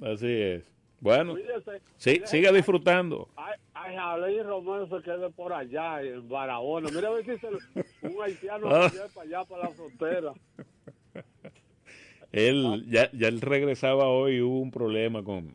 [0.02, 0.72] Así es.
[1.00, 1.82] Bueno, Cuídese.
[1.98, 3.28] sí, siga disfrutando.
[3.36, 6.90] Ay, ay, Jaley Romero se quede por allá, en Barahona.
[6.92, 7.48] Mira a ver si se
[8.08, 8.90] un haitiano Ah.
[8.90, 10.34] se para allá, para la frontera.
[12.32, 15.54] Él ya, ya él regresaba hoy, hubo un problema con,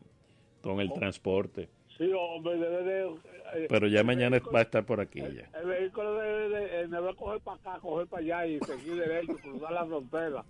[0.61, 1.69] con el transporte.
[1.97, 3.15] Sí, hombre, debe de...
[3.55, 5.49] eh, Pero ya mañana vehículo- va a estar por aquí El, ya.
[5.59, 9.35] el vehículo debe de, eh, debe coger para acá, coger para allá y seguir derecho,
[9.37, 10.45] cruzar la frontera.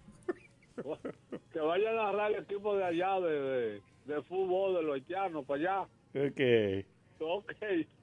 [1.54, 5.46] que vaya a narrar el equipo de allá de, de, de fútbol, de los haitianos,
[5.46, 5.82] para allá.
[6.16, 6.86] Ok.
[7.20, 7.54] Ok.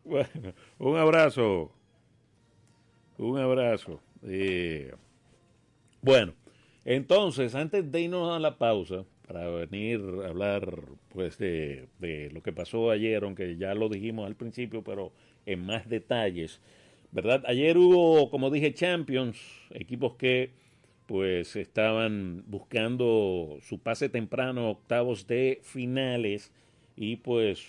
[0.04, 1.72] Bueno, un abrazo.
[3.18, 4.00] Un abrazo.
[4.22, 4.94] Eh,
[6.00, 6.32] bueno,
[6.84, 10.74] entonces, antes de irnos a la pausa, para venir a hablar
[11.08, 15.12] pues de, de lo que pasó ayer, aunque ya lo dijimos al principio, pero
[15.46, 16.60] en más detalles,
[17.12, 17.44] ¿verdad?
[17.46, 19.40] Ayer hubo, como dije, Champions,
[19.70, 20.50] equipos que
[21.06, 26.52] pues estaban buscando su pase temprano octavos de finales
[26.96, 27.64] y pues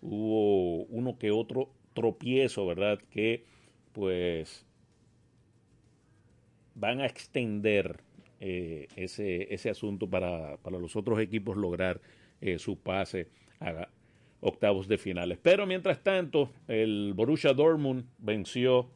[0.00, 2.98] hubo uno que otro tropiezo, ¿verdad?
[3.10, 3.44] Que
[3.92, 4.64] pues
[6.74, 8.03] van a extender
[8.46, 12.02] eh, ese, ese asunto para, para los otros equipos lograr
[12.42, 13.28] eh, su pase
[13.58, 13.88] a
[14.40, 15.38] octavos de finales.
[15.40, 18.90] Pero mientras tanto, el Borussia Dortmund venció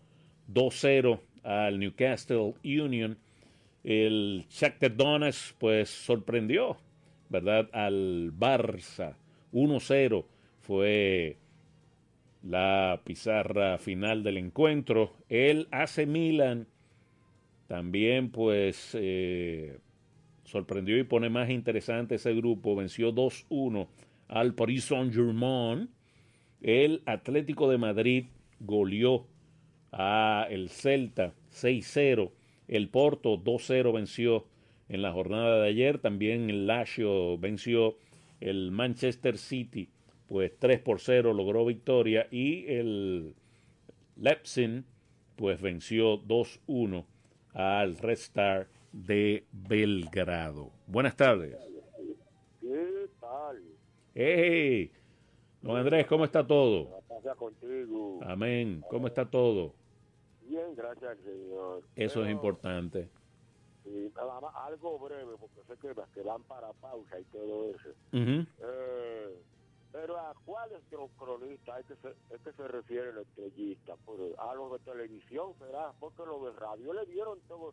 [0.53, 3.17] 2-0 al Newcastle Union.
[3.85, 6.77] El Shakhtar Donetsk pues sorprendió,
[7.31, 7.71] ¿verdad?
[7.73, 9.15] Al Barça
[9.55, 10.27] 1-0
[10.61, 11.39] fue
[12.43, 15.15] la pizarra final del encuentro.
[15.31, 16.67] El AC Milan
[17.69, 19.79] también pues eh,
[20.45, 22.75] sorprendió y pone más interesante ese grupo.
[22.75, 23.87] Venció 2-1
[24.27, 25.91] al Paris Saint-Germain.
[26.63, 28.25] El Atlético de Madrid
[28.59, 29.27] goleó
[29.93, 32.33] a el Celta 6-0.
[32.69, 34.47] El Porto 2-0 venció
[34.89, 35.99] en la jornada de ayer.
[35.99, 37.99] También el Lazio venció
[38.41, 39.91] el Manchester City.
[40.27, 42.29] Pues 3 por 0 logró victoria.
[42.31, 43.35] Y el
[44.17, 44.85] Leipzig
[45.37, 47.05] pues venció 2-1
[47.59, 50.71] al Red Star de Belgrado.
[50.87, 51.59] Buenas tardes.
[52.61, 53.61] ¿Qué tal?
[54.15, 54.93] Hey,
[55.61, 57.03] don Andrés, ¿cómo está todo?
[57.25, 58.21] La contigo.
[58.23, 58.83] Amén.
[58.89, 59.75] ¿Cómo está todo?
[60.47, 61.83] Bien, gracias al Señor.
[61.97, 63.11] Eso es importante.
[63.85, 67.89] sí, nada más, algo breve, porque sé que, que van para pausa y todo eso.
[68.13, 69.37] Eh,
[69.93, 74.35] Pero a cuáles cro- cronistas es que se, es que se refiere el estrellista, Por-
[74.39, 77.73] a los de televisión será, porque los de radio le dieron todo.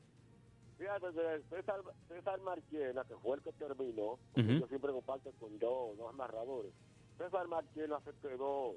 [0.78, 1.08] Fíjate,
[1.50, 6.16] César, César Marchena, que fue el que terminó, porque yo siempre comparto con dos, dos
[6.16, 6.74] narradores.
[7.18, 8.76] César Marchena se quedó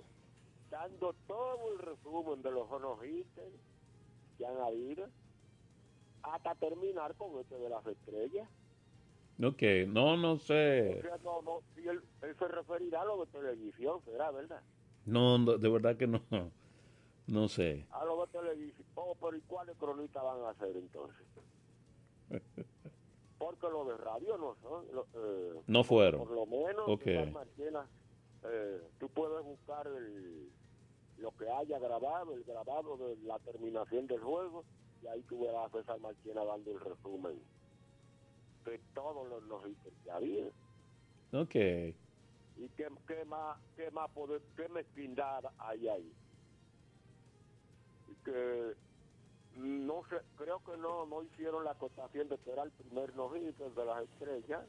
[0.71, 3.55] dando todo el resumen de los no hitters
[4.37, 5.07] que han habido,
[6.23, 8.49] hasta terminar con este de las estrellas.
[9.43, 11.01] Ok, no, no O sé.
[11.03, 14.61] sea, no, no, si él, él se referirá a lo de televisión, será verdad.
[15.07, 16.21] No, no, de verdad que no.
[17.29, 17.87] No sé.
[17.91, 18.87] A lo de televisión.
[18.95, 21.27] Oh, pero ¿y cuáles cronistas van a hacer entonces?
[23.39, 24.87] Porque los de radio no son.
[24.95, 26.21] lo- eh, No fueron.
[26.27, 27.03] Por lo menos, Ok.
[27.05, 27.87] César Marchena,
[28.45, 30.49] eh, tú puedes buscar el,
[31.19, 34.65] lo que haya grabado, el grabado de la terminación del juego,
[35.03, 37.39] y ahí tú verás a César Marchena dando el resumen
[38.65, 40.47] de todos los nojitos que había.
[41.33, 41.55] Ok.
[41.55, 46.13] ¿Y qué, qué más, qué más poder, qué mezquindad hay ahí?
[48.25, 48.75] Que
[49.57, 53.71] no sé, creo que no, no hicieron la acotación de que era el primer nojito
[53.71, 54.67] de las estrellas,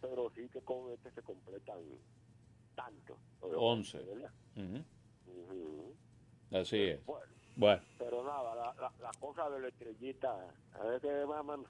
[0.00, 1.80] pero sí que con este se completan
[2.74, 3.16] tanto.
[3.40, 3.98] Once.
[3.98, 4.30] ¿verdad?
[4.56, 4.84] Ujú.
[5.26, 5.94] Ujú.
[6.52, 7.04] Así es.
[7.06, 10.54] Bueno, Bueno, pero nada, la, la, la cosa de la estrellita,
[10.94, 11.60] es que más, más,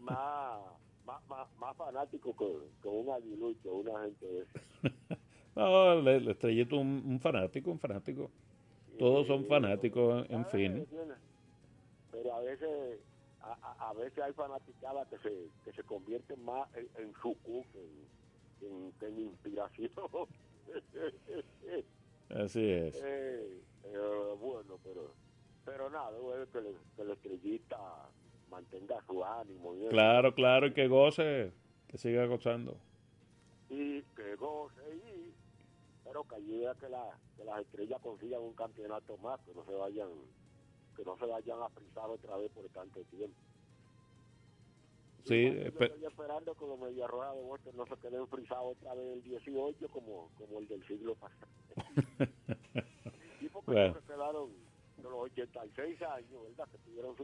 [0.00, 0.58] más,
[1.04, 2.46] más, más, más fanático que,
[2.82, 4.60] que un aguilucho, una gente de esa.
[5.56, 8.30] no, le, le estrellito un, un fanático, un fanático.
[8.98, 10.86] Todos son fanáticos, en fin.
[12.12, 12.98] Pero a veces,
[13.42, 18.66] a, a- veces hay fanaticadas que se, que se convierten más en, en sucu que
[18.66, 19.90] en, en, inspiración.
[22.30, 23.02] Así es.
[23.04, 25.10] Eh, eh, bueno, pero
[25.64, 26.10] pero nada,
[26.42, 27.76] es que, le- que la estrellita
[28.50, 29.90] mantenga su ánimo y, eso.
[29.90, 31.52] Claro, claro, y que goce,
[31.88, 32.76] que siga gozando.
[33.68, 35.34] y que goce y
[36.04, 39.64] pero que ayude a que, la, que las estrellas consigan un campeonato más, que no
[39.64, 40.08] se vayan
[40.96, 43.36] que no se vayan a frisar otra vez por tanto tiempo.
[45.24, 48.94] Sí, Yo estoy esperando que los Media Roja de Boston no se queden frisados otra
[48.94, 51.50] vez el 18 como, como el del siglo pasado.
[53.40, 53.94] y porque Bueno.
[53.94, 54.50] se quedaron
[54.96, 56.68] de los 86 años, ¿verdad?
[56.70, 57.16] Que tuvieron,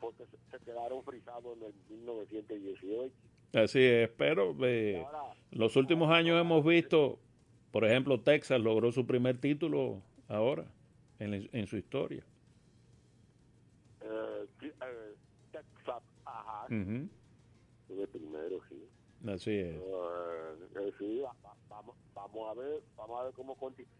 [0.00, 3.12] fue que se, quedaron frisados en el 1918.
[3.54, 4.08] así es.
[4.10, 7.18] Pero eh, Ahora, los últimos años hemos visto,
[7.72, 10.64] por ejemplo, Texas logró su primer título ahora,
[11.18, 12.24] en, su historia.
[14.02, 15.14] eh, eh,
[15.52, 18.82] Texas, ajá, de primero, sí.
[19.28, 19.76] Así es.
[19.76, 19.80] Eh,
[20.76, 23.90] eh, sí, va- va- vamos, vamos a ver, vamos a ver cómo continúa.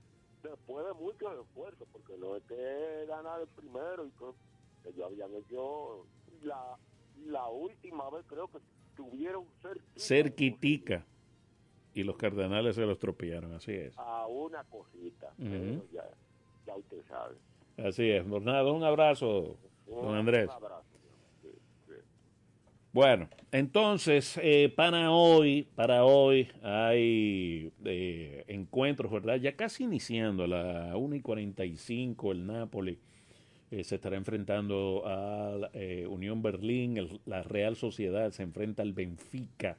[0.42, 4.24] Después de muchos esfuerzos, porque no es que ganar el primero y que
[4.92, 6.07] que habían hecho
[6.42, 6.77] la,
[7.27, 8.59] la última vez creo que
[8.96, 11.07] tuvieron cerquita, Cerquitica.
[11.94, 13.94] Y los cardenales se los tropillaron, así es.
[13.96, 15.49] a una cosita, Ujú.
[15.51, 16.05] pero ya,
[16.66, 17.37] ya usted sabe.
[17.79, 18.22] Así es.
[18.29, 20.44] Pues nada, un abrazo, don Un- Andrés.
[20.44, 20.85] Un abrazo.
[21.42, 21.49] Sí,
[21.87, 21.92] sí.
[22.92, 29.37] Bueno, entonces, eh, para hoy, para hoy hay eh, encuentros, ¿verdad?
[29.37, 32.99] Ya casi iniciando a la 1 y 45, el Napoli
[33.70, 39.76] eh, se estará enfrentando a eh, Unión Berlín, la Real Sociedad se enfrenta al Benfica,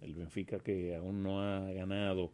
[0.00, 2.30] el Benfica que aún no ha ganado.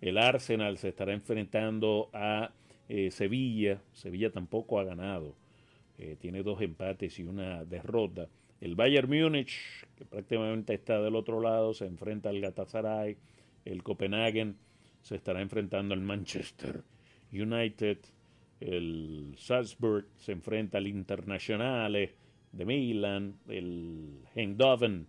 [0.00, 2.52] El Arsenal se estará enfrentando a
[2.88, 5.34] eh, Sevilla, Sevilla tampoco ha ganado,
[6.20, 8.28] tiene dos empates y una derrota.
[8.60, 13.16] El Bayern Múnich, que prácticamente está del otro lado, se enfrenta al Galatasaray.
[13.64, 14.56] El Copenhagen
[15.02, 16.84] se estará enfrentando al Manchester
[17.32, 17.98] United.
[18.60, 22.14] El Salzburg se enfrenta al Internazionale
[22.52, 23.38] de Milan.
[23.48, 25.06] El Eindhoven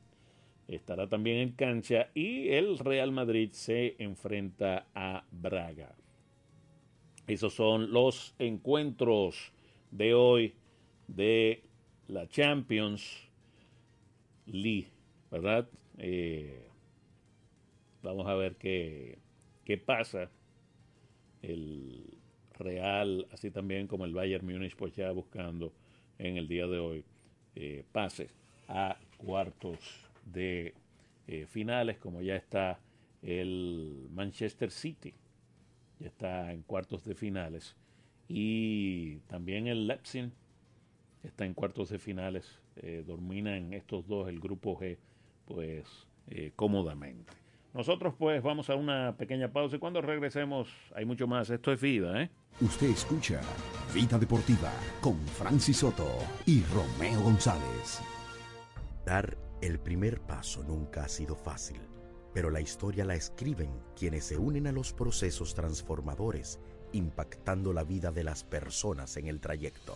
[0.68, 2.10] estará también en cancha.
[2.14, 5.96] Y el Real Madrid se enfrenta a Braga.
[7.28, 9.52] Esos son los encuentros
[9.92, 10.54] de hoy
[11.08, 11.64] de
[12.08, 13.30] la Champions
[14.46, 14.90] League,
[15.32, 15.68] ¿verdad?
[15.98, 16.68] Eh,
[18.02, 19.20] vamos a ver qué,
[19.64, 20.30] qué pasa.
[21.42, 22.19] El
[22.60, 25.74] Real, así también como el Bayern Múnich, pues ya buscando
[26.18, 27.06] en el día de hoy
[27.56, 28.28] eh, pase
[28.68, 29.80] a cuartos
[30.26, 30.74] de
[31.28, 32.80] eh, finales, como ya está
[33.22, 35.14] el Manchester City,
[36.00, 37.76] ya está en cuartos de finales,
[38.28, 40.32] y también el Leipzig
[41.24, 44.98] está en cuartos de finales, eh, dominan estos dos, el grupo G,
[45.46, 47.34] pues eh, cómodamente.
[47.74, 51.50] Nosotros pues vamos a una pequeña pausa y cuando regresemos hay mucho más.
[51.50, 52.30] Esto es vida, ¿eh?
[52.62, 53.42] Usted escucha
[53.94, 56.08] Vida Deportiva con Francis Soto
[56.46, 58.02] y Romeo González.
[59.06, 61.80] Dar el primer paso nunca ha sido fácil,
[62.34, 66.60] pero la historia la escriben quienes se unen a los procesos transformadores,
[66.92, 69.96] impactando la vida de las personas en el trayecto.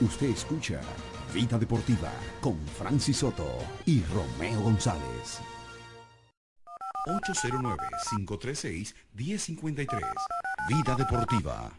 [0.00, 0.80] Usted escucha
[1.32, 5.40] Vida Deportiva con Francis Soto y Romeo González.
[7.06, 10.00] 809-536-1053.
[10.68, 11.70] Vida Deportiva.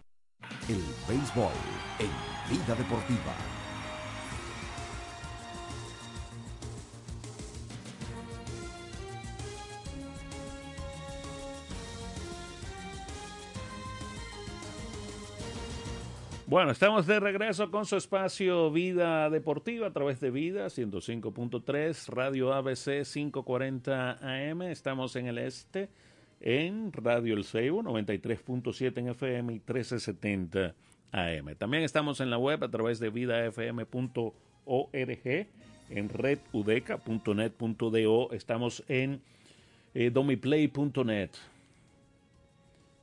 [0.70, 1.52] El béisbol
[2.00, 2.10] en
[2.50, 3.36] Vida Deportiva.
[16.48, 22.54] Bueno, estamos de regreso con su espacio Vida Deportiva a través de Vida 105.3, Radio
[22.54, 24.62] ABC 540 AM.
[24.62, 25.90] Estamos en el este,
[26.42, 30.76] en Radio El Seibo 93.7 en FM y 1370
[31.12, 31.56] AM.
[31.58, 33.88] También estamos en la web a través de vidafm.org,
[35.90, 38.34] en redudeca.net.do.
[38.34, 39.20] Estamos en
[39.96, 41.32] eh, domiplay.net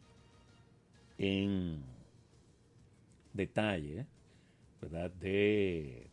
[1.18, 1.82] en
[3.32, 4.08] detalle
[4.82, 5.10] ¿verdad?
[5.10, 6.10] de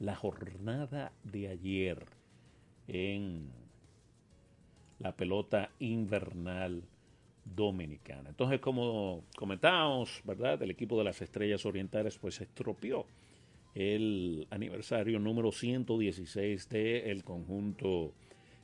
[0.00, 2.04] la jornada de ayer
[2.88, 3.48] en
[4.98, 6.82] la pelota invernal
[7.44, 8.30] dominicana.
[8.30, 10.62] Entonces, como comentábamos, ¿verdad?
[10.62, 13.06] El equipo de las Estrellas Orientales pues estropeó
[13.74, 18.12] el aniversario número 116 del el conjunto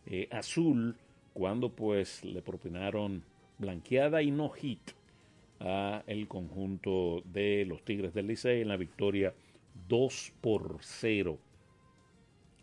[0.07, 0.97] eh, azul
[1.33, 3.23] cuando pues le propinaron
[3.59, 4.91] blanqueada y no hit
[5.61, 9.35] a el conjunto de los Tigres del Licey en la victoria
[9.89, 11.39] 2 por 0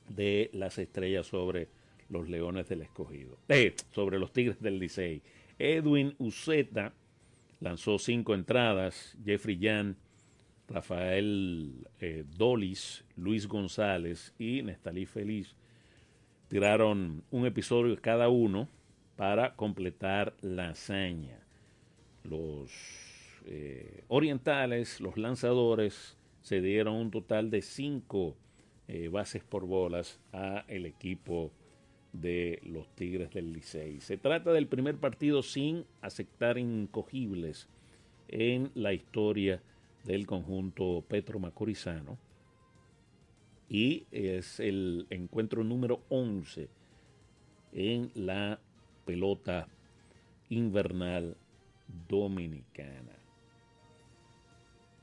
[0.10, 1.68] de las estrellas sobre
[2.10, 5.22] los Leones del Escogido, eh, sobre los Tigres del Licey.
[5.60, 6.94] Edwin Uceta
[7.60, 9.98] lanzó cinco entradas, Jeffrey Jan,
[10.68, 15.56] Rafael eh, Dolis, Luis González y Nestalí Feliz
[16.48, 18.68] tiraron un episodio cada uno
[19.16, 21.40] para completar la hazaña.
[22.24, 22.72] Los
[23.46, 28.36] eh, orientales, los lanzadores, se dieron un total de cinco
[28.88, 31.52] eh, bases por bolas a el equipo
[32.22, 34.00] de los Tigres del Licey.
[34.00, 37.68] Se trata del primer partido sin aceptar incogibles
[38.28, 39.62] en la historia
[40.04, 42.18] del conjunto Petro Macorizano
[43.70, 46.70] y es el encuentro número 11
[47.74, 48.60] en la
[49.06, 49.68] pelota
[50.50, 51.36] invernal
[52.08, 53.18] dominicana.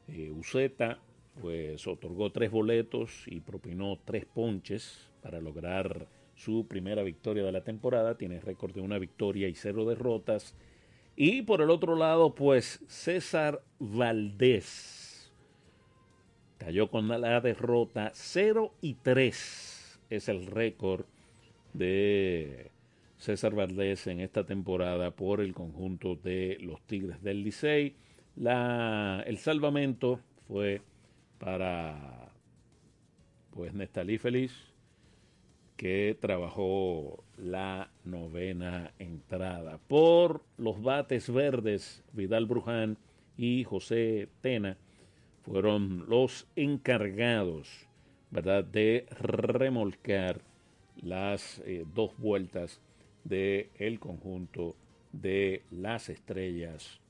[0.09, 0.99] Eh, Uceta
[1.41, 6.07] pues otorgó tres boletos y propinó tres ponches para lograr
[6.45, 8.17] su primera victoria de la temporada.
[8.17, 10.55] Tiene récord de una victoria y cero derrotas.
[11.17, 15.33] Y por el otro lado, pues César Valdés
[16.59, 20.01] cayó con la derrota 0 y 3.
[20.11, 21.05] Es el récord
[21.73, 22.71] de
[23.17, 27.97] César Valdés en esta temporada por el conjunto de los Tigres del Licey.
[28.37, 30.83] La, el salvamento fue
[31.39, 32.33] para
[33.51, 34.72] pues Nestalí Feliz,
[35.83, 39.81] que trabajó la novena entrada.
[39.89, 42.99] Por los bates verdes, Vidal Bruján
[43.37, 44.77] y José Tena
[45.45, 47.89] fueron los encargados,
[48.31, 50.41] ¿verdad?, de remolcar
[51.03, 52.81] las eh, dos vueltas
[53.25, 54.77] del el conjunto
[55.11, 57.01] de las estrellas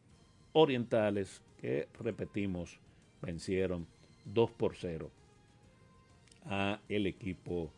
[0.55, 2.79] orientales que, repetimos,
[3.21, 3.87] vencieron
[4.25, 5.11] 2 por 0
[6.47, 7.71] a el equipo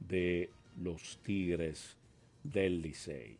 [0.00, 1.96] de los Tigres
[2.42, 3.38] del Licey.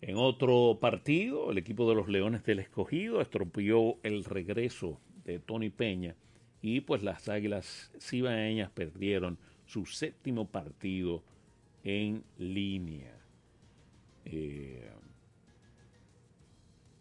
[0.00, 5.68] En otro partido, el equipo de los Leones del Escogido estropeó el regreso de Tony
[5.68, 6.14] Peña
[6.62, 11.22] y pues las Águilas Cibaeñas perdieron su séptimo partido
[11.84, 13.14] en línea.
[14.24, 14.90] Eh,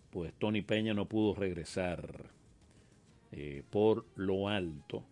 [0.09, 2.31] pues Tony Peña no pudo regresar
[3.31, 5.03] eh, por lo alto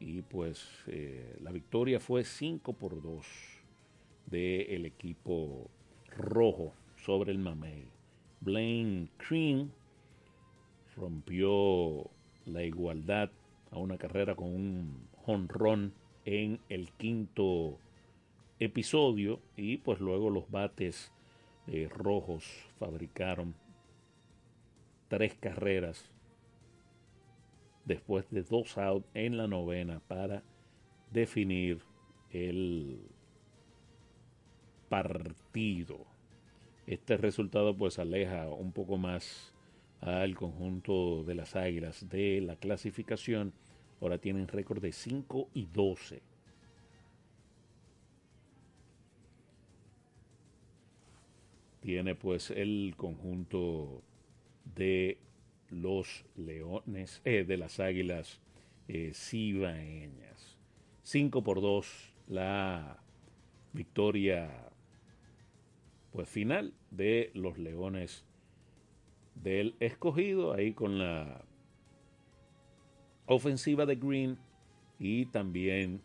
[0.00, 3.26] y pues eh, la victoria fue 5 por 2
[4.26, 5.68] del equipo
[6.16, 7.84] rojo sobre el Mamey.
[8.40, 9.70] Blaine Cream
[10.96, 12.08] rompió
[12.46, 13.30] la igualdad
[13.70, 15.92] a una carrera con un jonrón
[16.24, 17.78] en el quinto
[18.60, 21.12] episodio y pues luego los bates
[21.90, 22.44] rojos
[22.78, 23.54] fabricaron
[25.08, 26.10] tres carreras
[27.88, 30.44] después de dos outs en la novena para
[31.10, 31.80] definir
[32.30, 33.00] el
[34.90, 36.06] partido.
[36.86, 39.54] Este resultado pues aleja un poco más
[40.00, 43.54] al conjunto de las Águilas de la clasificación.
[44.00, 46.22] Ahora tienen récord de 5 y 12.
[51.80, 54.02] Tiene pues el conjunto
[54.76, 55.16] de
[55.70, 58.40] los leones, eh, de las águilas
[58.88, 60.56] eh, cibaeñas.
[61.02, 62.98] 5 por 2 la
[63.72, 64.50] victoria
[66.12, 68.24] pues final de los leones
[69.34, 71.44] del escogido ahí con la
[73.26, 74.38] ofensiva de Green
[74.98, 76.02] y también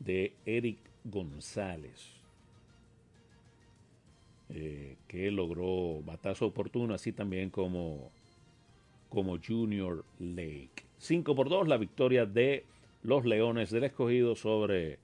[0.00, 2.22] de Eric González
[4.48, 8.10] eh, que logró batazo oportuno así también como
[9.12, 10.86] como Junior Lake.
[10.96, 12.64] 5 por 2 la victoria de
[13.02, 14.98] los Leones del Escogido sobre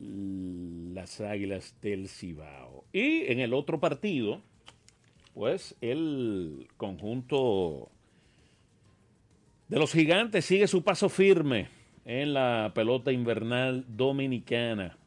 [0.00, 2.84] las Águilas del Cibao.
[2.92, 4.40] Y en el otro partido,
[5.34, 7.88] pues el conjunto
[9.68, 11.68] de los gigantes sigue su paso firme
[12.04, 14.98] en la pelota invernal dominicana.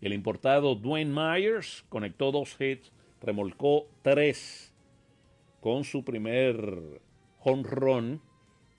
[0.00, 2.90] El importado Dwayne Myers conectó dos hits,
[3.20, 4.69] remolcó tres
[5.60, 7.00] con su primer
[7.40, 8.20] honrón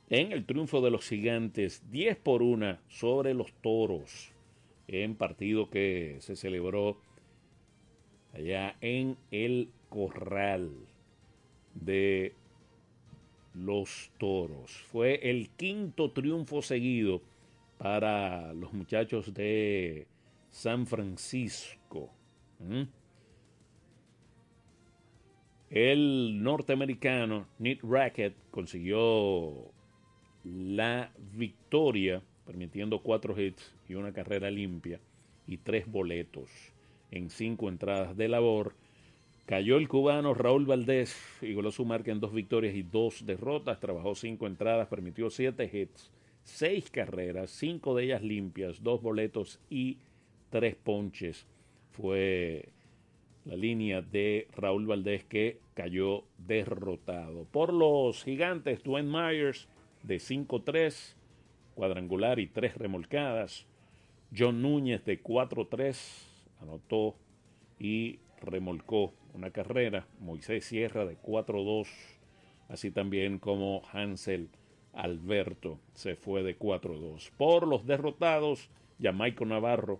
[0.09, 4.34] en el triunfo de los gigantes 10 por 1 sobre los toros
[4.88, 6.97] en partido que se celebró
[8.34, 10.71] allá en el corral
[11.73, 12.34] de
[13.53, 14.71] los toros.
[14.71, 17.21] Fue el quinto triunfo seguido
[17.77, 20.07] para los muchachos de
[20.49, 22.09] San Francisco.
[25.72, 29.72] El norteamericano Nick Rackett consiguió
[30.43, 34.99] la victoria, permitiendo cuatro hits y una carrera limpia
[35.47, 36.49] y tres boletos
[37.09, 38.74] en cinco entradas de labor.
[39.45, 43.80] Cayó el cubano Raúl Valdés, igualó su marca en dos victorias y dos derrotas.
[43.80, 46.11] Trabajó cinco entradas, permitió siete hits,
[46.43, 49.99] seis carreras, cinco de ellas limpias, dos boletos y
[50.49, 51.47] tres ponches.
[51.91, 52.67] Fue
[53.45, 57.45] la línea de Raúl Valdés que cayó derrotado.
[57.45, 59.67] Por los gigantes, Dwayne Myers
[60.03, 61.15] de 5-3,
[61.75, 63.65] cuadrangular y tres remolcadas.
[64.35, 65.97] John Núñez de 4-3,
[66.61, 67.15] anotó
[67.79, 70.07] y remolcó una carrera.
[70.19, 71.87] Moisés Sierra de 4-2,
[72.69, 74.49] así también como Hansel
[74.93, 77.31] Alberto se fue de 4-2.
[77.37, 78.69] Por los derrotados,
[79.01, 79.99] Jamaico Navarro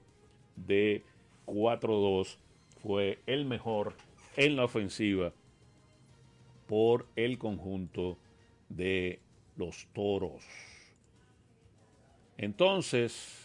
[0.56, 1.04] de
[1.46, 2.38] 4-2
[2.82, 3.94] fue el mejor
[4.38, 5.34] en la ofensiva
[6.68, 8.18] por el conjunto
[8.70, 9.20] de
[9.58, 10.44] los toros.
[12.38, 13.40] Entonces,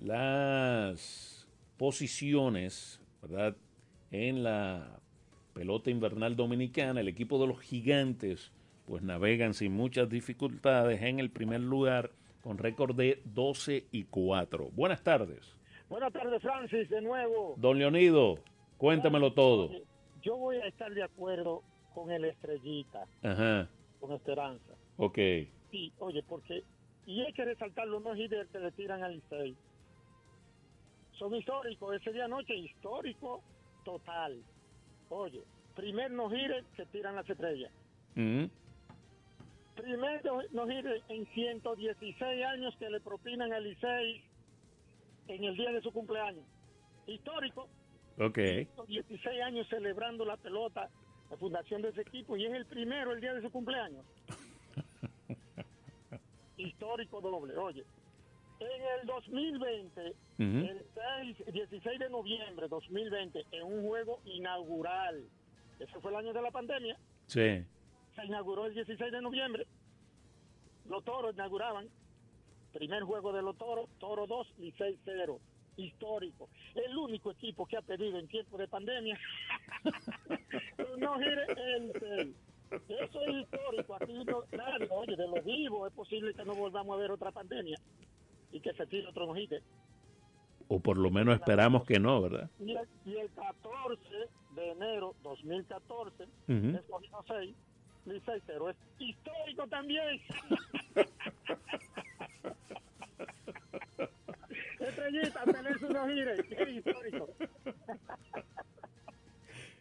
[0.00, 1.46] las
[1.76, 3.56] posiciones, ¿verdad?
[4.10, 5.00] En la
[5.52, 8.52] pelota invernal dominicana, el equipo de los gigantes,
[8.86, 12.10] pues navegan sin muchas dificultades en el primer lugar
[12.42, 14.70] con récord de 12 y 4.
[14.72, 15.56] Buenas tardes.
[15.88, 17.54] Buenas tardes, Francis, de nuevo.
[17.58, 18.38] Don Leonido,
[18.78, 19.70] cuéntamelo todo.
[20.22, 21.62] Yo voy a estar de acuerdo
[21.94, 23.68] con el Estrellita, Ajá,
[24.00, 24.74] con Esperanza.
[24.96, 25.18] ok.
[25.70, 26.62] Sí, oye, porque...
[27.06, 29.56] Y hay que resaltar los no hitters que le tiran al Licey.
[31.18, 31.94] Son históricos.
[31.94, 33.42] Ese día anoche, histórico
[33.84, 34.42] total.
[35.08, 35.42] Oye,
[35.76, 37.70] primer no hitter que tiran las estrellas.
[38.16, 38.44] Mm,
[39.76, 40.22] Primer
[40.52, 44.22] no hitter en 116 años que le propinan al Licey
[45.28, 46.44] en el día de su cumpleaños.
[47.06, 47.68] Histórico.
[48.18, 48.38] Ok.
[48.88, 50.88] 16 años celebrando la pelota,
[51.30, 54.04] la fundación de ese equipo, y es el primero el día de su cumpleaños.
[56.56, 57.84] Histórico doble, oye.
[58.58, 60.14] En el 2020, Ujú.
[60.38, 60.86] el
[61.44, 65.22] 6 16 de noviembre 2020, en un juego inaugural,
[65.78, 66.96] ese fue el año de la pandemia,
[67.26, 67.62] Sí.
[68.14, 69.66] se inauguró el 16 de noviembre.
[70.88, 71.88] Los toros inauguraban.
[72.72, 75.38] Primer juego de los toros, toro 2 y 6-0.
[75.76, 76.48] Histórico.
[76.74, 79.18] El único equipo que ha pedido en tiempo de pandemia.
[80.98, 81.46] no gire
[81.76, 82.34] el.
[82.70, 83.94] Eso es histórico.
[83.94, 87.30] Aquí no, claro, oye, de lo vivo es posible que no volvamos a ver otra
[87.30, 87.76] pandemia
[88.52, 89.62] y que se tire otro nojite.
[90.68, 92.50] O por lo menos esperamos que no, ¿verdad?
[92.58, 94.02] Y el, y el 14
[94.56, 96.76] de enero 2014, Ujú.
[96.76, 97.54] escogido 6,
[98.06, 98.70] Licey 0.
[98.70, 100.20] Es histórico también.
[104.88, 107.34] Estrellita, tener su no gire, es histórico.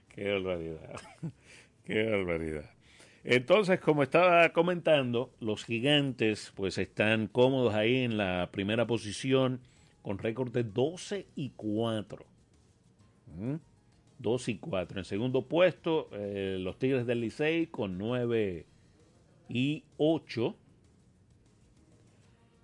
[0.09, 1.01] Qué barbaridad.
[1.85, 2.69] Qué barbaridad.
[3.23, 9.61] Entonces, como estaba comentando, los gigantes pues están cómodos ahí en la primera posición
[10.01, 12.25] con récord de 12 y 4.
[13.35, 13.55] ¿Mm?
[14.19, 14.99] 2 y 4.
[14.99, 18.65] En segundo puesto, eh, los Tigres del Licey con 9
[19.49, 20.55] y 8.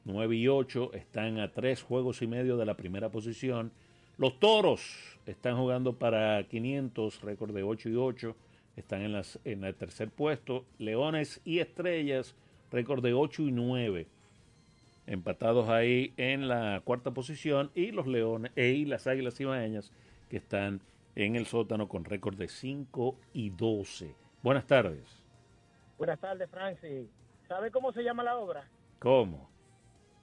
[0.05, 3.71] 9 y 8 están a tres juegos y medio de la primera posición.
[4.17, 4.81] Los Toros
[5.25, 8.35] están jugando para 500, récord de 8 y 8.
[8.77, 10.65] Están en, las, en el tercer puesto.
[10.79, 12.35] Leones y Estrellas,
[12.71, 14.07] récord de 8 y 9.
[15.07, 17.69] Empatados ahí en la cuarta posición.
[17.75, 19.91] Y los Leones e y las Águilas Ibaeñas,
[20.29, 20.81] que están
[21.15, 24.15] en el sótano con récord de 5 y 12.
[24.41, 25.03] Buenas tardes.
[25.97, 27.07] Buenas tardes, Francis.
[27.47, 28.67] ¿Sabe cómo se llama la obra?
[28.97, 29.50] ¿Cómo?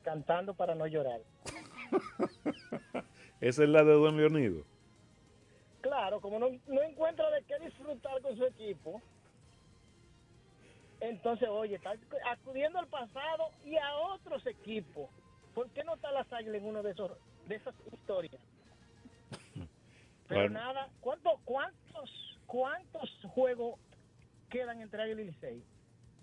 [0.09, 1.21] Cantando para no llorar.
[3.43, 4.65] Esa es la de Don Leonido.
[5.83, 9.03] Claro, como no, no encuentra de qué disfrutar con su equipo,
[11.01, 11.93] entonces, oye, está
[12.33, 15.11] acudiendo al pasado y a otros equipos.
[15.55, 17.13] ¿Por qué no está las águilas en uno de esos
[17.47, 18.41] de esas historias?
[20.27, 20.59] Pero Bueno.
[20.59, 23.79] nada, ¿cuánto, ¿cuántos cuántos juegos
[24.49, 25.63] quedan entre Águila y Licey?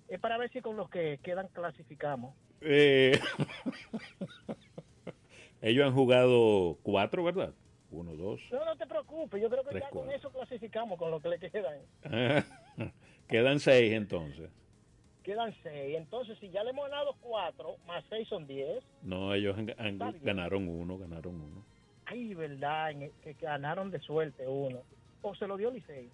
[0.08, 2.34] Es para ver si con los que quedan clasificamos.
[2.62, 3.20] Eh,
[5.62, 7.54] ellos han jugado cuatro, ¿verdad?
[7.92, 8.42] Uno, dos.
[8.52, 11.30] No, no te preocupes, yo creo que Tres, ya con eso clasificamos con lo que
[11.30, 11.80] le quedan.
[13.28, 14.50] Quedan seis entonces.
[15.24, 15.98] Quedan seis.
[15.98, 18.84] Entonces, si ya le hemos ganado cuatro, más seis son diez.
[19.02, 21.64] No, ellos han- han- ganaron uno, ganaron uno.
[22.06, 22.92] Ay, verdad,
[23.24, 24.80] que ganaron de suerte uno.
[25.24, 26.10] O se lo dio Licey.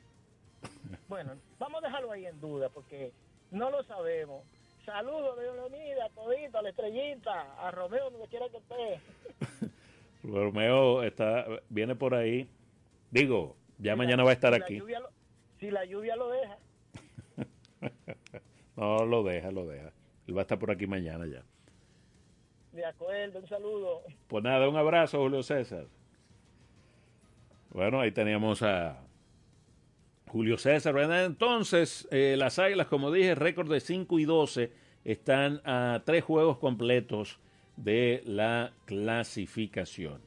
[1.10, 3.12] Bueno, vamos a dejarlo ahí en duda porque
[3.50, 4.44] no lo sabemos.
[4.86, 9.00] Saludos de Leonida, a Todito, a la Estrellita, a Romeo, donde quiera que esté.
[10.24, 12.50] Romeo está, viene por ahí.
[13.12, 14.78] Digo, ya Si mañana la- va a estar si aquí.
[14.80, 15.10] lo-
[15.60, 16.58] si la lluvia lo deja.
[18.76, 19.92] No, lo deja, lo deja.
[20.28, 21.44] Él va a estar por aquí mañana ya.
[22.72, 24.02] De acuerdo, un saludo.
[24.28, 25.86] Pues nada, un abrazo, Julio César.
[27.70, 28.98] Bueno, ahí teníamos a
[30.32, 30.94] Julio César.
[30.94, 31.26] ¿verdad?
[31.26, 34.72] Entonces, eh, las Águilas, como dije, récord de 5 y 12,
[35.04, 37.38] están a tres juegos completos
[37.76, 40.22] de la clasificación.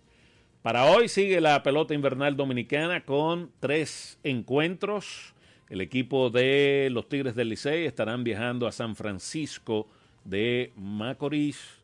[0.61, 5.35] Para hoy sigue la pelota invernal dominicana con tres encuentros.
[5.71, 9.89] El equipo de los Tigres del Licey estarán viajando a San Francisco
[10.25, 11.83] de Macorís.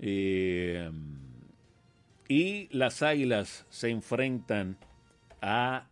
[0.00, 0.90] Eh,
[2.28, 4.76] y las Águilas se enfrentan
[5.40, 5.86] a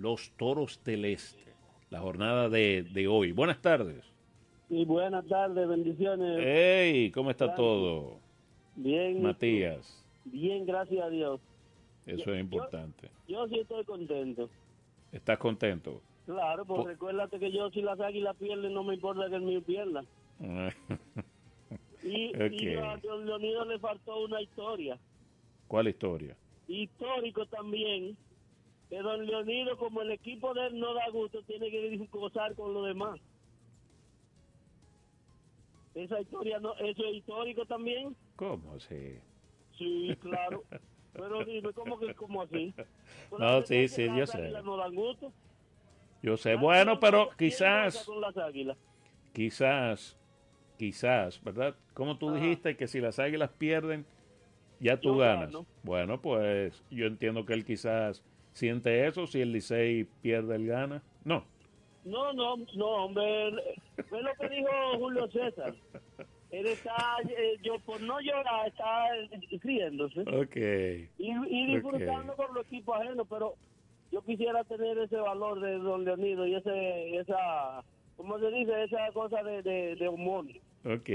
[0.00, 1.52] los Toros del Este.
[1.90, 3.32] La jornada de, de hoy.
[3.32, 4.02] Buenas tardes.
[4.68, 6.38] Y buenas tardes, bendiciones.
[6.42, 8.18] Hey, ¿cómo está todo?
[8.76, 9.20] Bien.
[9.22, 11.40] Matías, Bien, gracias a Dios.
[12.06, 13.10] eso Yo- es importante.
[13.26, 14.48] Yo sí estoy contento.
[15.12, 16.00] ¿Estás contento?
[16.26, 19.62] Claro, pues recuérdate que yo si las águilas pierden, no me importa que el mío
[19.62, 20.04] pierda.
[22.02, 22.82] Y, y Ok.
[22.82, 24.98] a Leonido le faltó una historia.
[25.68, 26.34] ¿Cuál historia?
[26.66, 28.16] Histórico también,
[28.90, 32.74] que don Leonido, como el equipo de él no da gusto, tiene que gozar con
[32.74, 33.20] los demás.
[35.94, 38.16] Esa historia, no, eso es histórico también.
[38.34, 39.18] ¿Cómo así?
[39.78, 40.64] Sí, claro.
[41.12, 42.74] Pero dime, ¿cómo que cómo así?
[43.38, 44.50] No, sí, sí, yo sé.
[44.62, 45.32] no dan gusto.
[46.22, 46.56] Yo sé.
[46.56, 48.76] Bueno, pero ¿Quién quizás, con las águilas?
[49.32, 50.18] quizás,
[50.76, 51.76] quizás, ¿verdad?
[51.94, 54.04] Como tú dijiste que si las águilas pierden,
[54.80, 55.46] ya tú Yo ganas.
[55.46, 55.66] gano.
[55.82, 59.26] Bueno, pues yo entiendo que él quizás siente eso.
[59.26, 61.02] Si el Licey pierde, él gana.
[61.24, 61.44] No.
[62.04, 63.52] No, no, no, hombre.
[64.10, 65.74] Ve lo que dijo Julio César.
[66.50, 69.06] Él está, eh, yo por no llorar, está
[69.62, 70.22] riéndose.
[70.22, 70.56] Ok.
[71.18, 73.54] Y, y disfrutando por los equipos ajenos, pero
[74.10, 77.84] yo quisiera tener ese valor de Don Leonido y ese, esa,
[78.16, 78.82] ¿cómo se dice?
[78.82, 80.46] Esa cosa de, de, de humor.
[80.84, 81.10] Ok.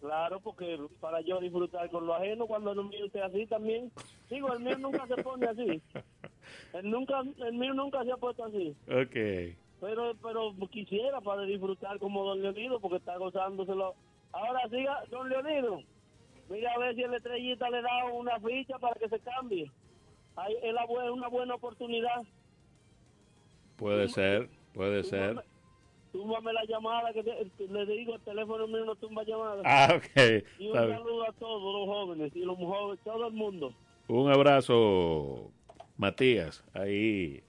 [0.00, 3.90] Claro, porque para yo disfrutar con lo ajeno, cuando el mío esté así también.
[4.30, 5.82] Digo, el mío nunca se pone así.
[6.72, 8.76] El, nunca, el mío nunca se ha puesto así.
[8.88, 9.56] Ok.
[9.80, 13.94] Pero, pero quisiera para disfrutar como Don Leonido, porque está gozándoselo.
[14.32, 15.80] Ahora siga, Don Leonido.
[16.48, 19.70] Mira a ver si el estrellita le da una ficha para que se cambie.
[20.36, 22.22] Ahí es la una buena oportunidad.
[23.76, 25.44] Puede ser, puede ser.
[26.16, 29.62] Túmbame la llamada, que te- le digo, el teléfono mío no tumba llamadas.
[29.66, 30.44] Ah, ok.
[30.58, 33.74] Y un saludo a todos los jóvenes y los jóvenes, todo el mundo.
[34.08, 35.50] Un abrazo,
[35.98, 36.64] Matías.
[36.72, 37.42] Ahí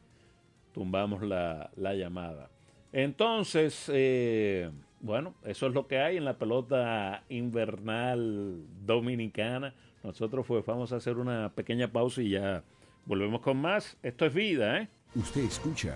[0.73, 2.49] tumbamos la, la llamada.
[2.91, 9.73] Entonces, eh, bueno, eso es lo que hay en la pelota invernal dominicana.
[10.03, 12.63] Nosotros pues vamos a hacer una pequeña pausa y ya
[13.05, 13.97] volvemos con más.
[14.03, 14.89] Esto es vida, ¿eh?
[15.15, 15.95] Usted escucha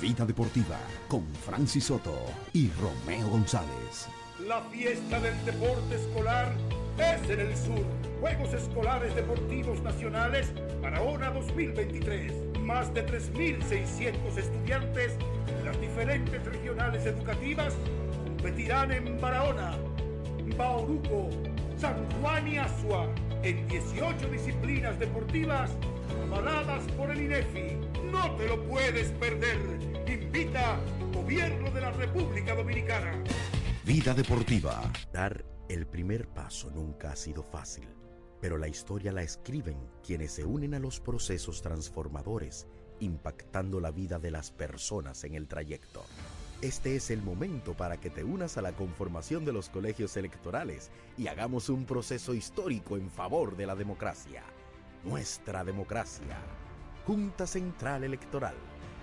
[0.00, 2.14] Vida Deportiva con Francis Soto
[2.52, 4.06] y Romeo González.
[4.46, 6.54] La fiesta del deporte escolar
[6.98, 7.84] es en el sur.
[8.20, 10.52] Juegos Escolares Deportivos Nacionales
[10.82, 12.60] Barahona 2023.
[12.60, 17.74] Más de 3.600 estudiantes de las diferentes regionales educativas
[18.24, 19.76] competirán en Barahona,
[20.56, 21.30] Bauruco,
[21.78, 23.08] San Juan y Asua
[23.42, 25.70] en 18 disciplinas deportivas
[26.22, 27.79] avaladas por el INEFI.
[28.10, 29.58] No te lo puedes perder.
[30.06, 30.78] Invita
[31.12, 33.22] Gobierno de la República Dominicana.
[33.84, 34.90] Vida deportiva.
[35.12, 37.88] Dar el primer paso nunca ha sido fácil,
[38.40, 42.66] pero la historia la escriben quienes se unen a los procesos transformadores,
[42.98, 46.04] impactando la vida de las personas en el trayecto.
[46.62, 50.90] Este es el momento para que te unas a la conformación de los colegios electorales
[51.16, 54.42] y hagamos un proceso histórico en favor de la democracia.
[55.04, 56.36] Nuestra democracia.
[57.06, 58.54] Junta Central Electoral.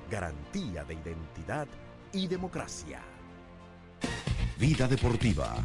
[0.09, 1.67] Garantía de identidad
[2.13, 3.01] y democracia.
[4.57, 5.55] Vida deportiva.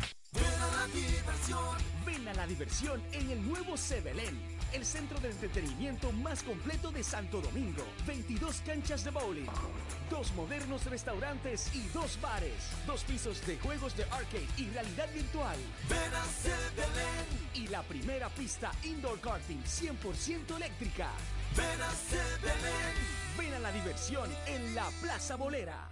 [2.04, 4.38] Ven a la diversión en el nuevo Sebelén,
[4.72, 7.84] el centro de entretenimiento más completo de Santo Domingo.
[8.06, 9.46] 22 canchas de bowling,
[10.10, 15.56] dos modernos restaurantes y dos bares, dos pisos de juegos de arcade y realidad virtual.
[15.88, 17.42] Ven a Sebelén.
[17.54, 21.10] Y la primera pista indoor karting 100% eléctrica.
[23.38, 25.91] Ven a la diversión en la Plaza Bolera.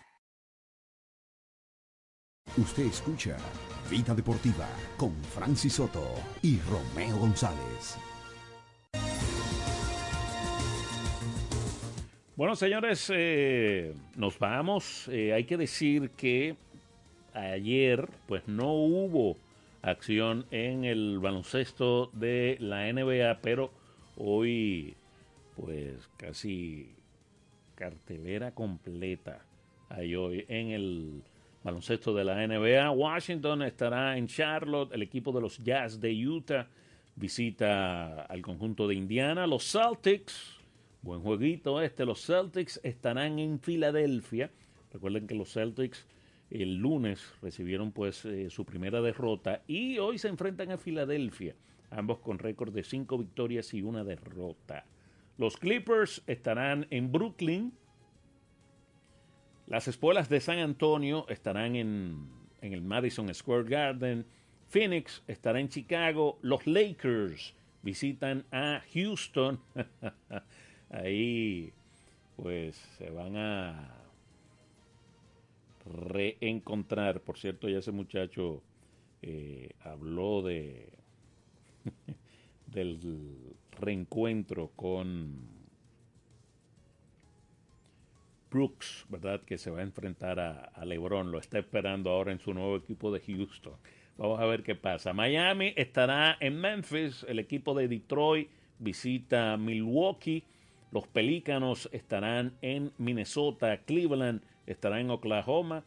[2.57, 3.37] Usted escucha
[3.89, 7.97] Vida Deportiva con Francis Soto y Romeo González.
[12.35, 15.07] Bueno, señores, eh, nos vamos.
[15.13, 16.57] Eh, hay que decir que
[17.33, 19.37] ayer, pues no hubo
[19.81, 23.71] acción en el baloncesto de la NBA, pero
[24.17, 24.97] hoy,
[25.55, 26.89] pues casi
[27.75, 29.45] cartelera completa
[29.87, 31.23] hay hoy en el
[31.63, 32.91] baloncesto de la NBA.
[32.91, 36.67] Washington estará en Charlotte, el equipo de los Jazz de Utah
[37.15, 40.61] visita al conjunto de Indiana, los Celtics
[41.03, 42.05] Buen jueguito este.
[42.05, 44.51] Los Celtics estarán en Filadelfia.
[44.93, 46.07] Recuerden que los Celtics
[46.51, 51.55] el lunes recibieron pues eh, su primera derrota y hoy se enfrentan a Filadelfia,
[51.89, 54.85] ambos con récord de cinco victorias y una derrota.
[55.37, 57.73] Los Clippers estarán en Brooklyn.
[59.71, 62.27] Las espuelas de San Antonio estarán en,
[62.59, 64.25] en el Madison Square Garden.
[64.67, 66.37] Phoenix estará en Chicago.
[66.41, 69.61] Los Lakers visitan a Houston.
[70.89, 71.71] Ahí
[72.35, 73.95] pues se van a
[75.85, 77.21] reencontrar.
[77.21, 78.61] Por cierto, ya ese muchacho
[79.21, 80.89] eh, habló de
[82.67, 82.99] del
[83.79, 85.60] reencuentro con
[88.51, 89.41] Brooks, ¿verdad?
[89.41, 91.31] Que se va a enfrentar a, a, LeBron.
[91.31, 93.73] Lo está esperando ahora en su nuevo equipo de Houston.
[94.17, 95.13] Vamos a ver qué pasa.
[95.13, 97.25] Miami estará en Memphis.
[97.27, 98.49] El equipo de Detroit
[98.81, 100.43] visita Milwaukee.
[100.91, 103.77] Los Pelícanos estarán en Minnesota.
[103.85, 105.83] Cleveland estará en Oklahoma.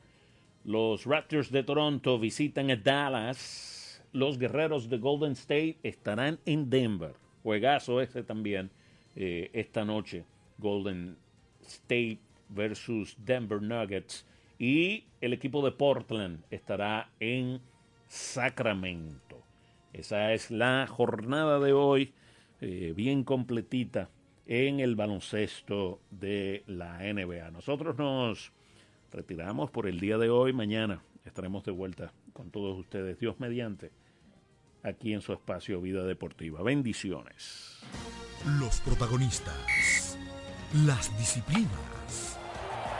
[0.64, 4.02] Los Raptors de Toronto visitan a Dallas.
[4.12, 7.14] Los Guerreros de Golden State estarán en Denver.
[7.42, 8.70] Juegazo ese también
[9.14, 10.24] eh, esta noche.
[10.56, 11.16] Golden
[11.60, 12.18] State
[12.54, 14.26] versus Denver Nuggets.
[14.58, 17.60] Y el equipo de Portland estará en
[18.08, 19.42] Sacramento.
[19.92, 22.12] Esa es la jornada de hoy,
[22.60, 24.10] eh, bien completita
[24.46, 27.50] en el baloncesto de la NBA.
[27.50, 28.52] Nosotros nos
[29.12, 30.52] retiramos por el día de hoy.
[30.52, 33.92] Mañana estaremos de vuelta con todos ustedes, Dios mediante,
[34.82, 36.62] aquí en su espacio Vida Deportiva.
[36.62, 37.80] Bendiciones.
[38.58, 40.18] Los protagonistas,
[40.84, 42.33] las disciplinas,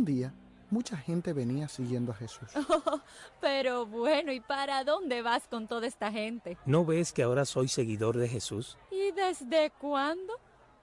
[0.00, 0.32] Un día,
[0.70, 2.48] mucha gente venía siguiendo a Jesús.
[2.70, 3.02] Oh,
[3.42, 6.56] pero bueno, ¿y para dónde vas con toda esta gente?
[6.64, 8.78] ¿No ves que ahora soy seguidor de Jesús?
[8.90, 10.32] ¿Y desde cuándo?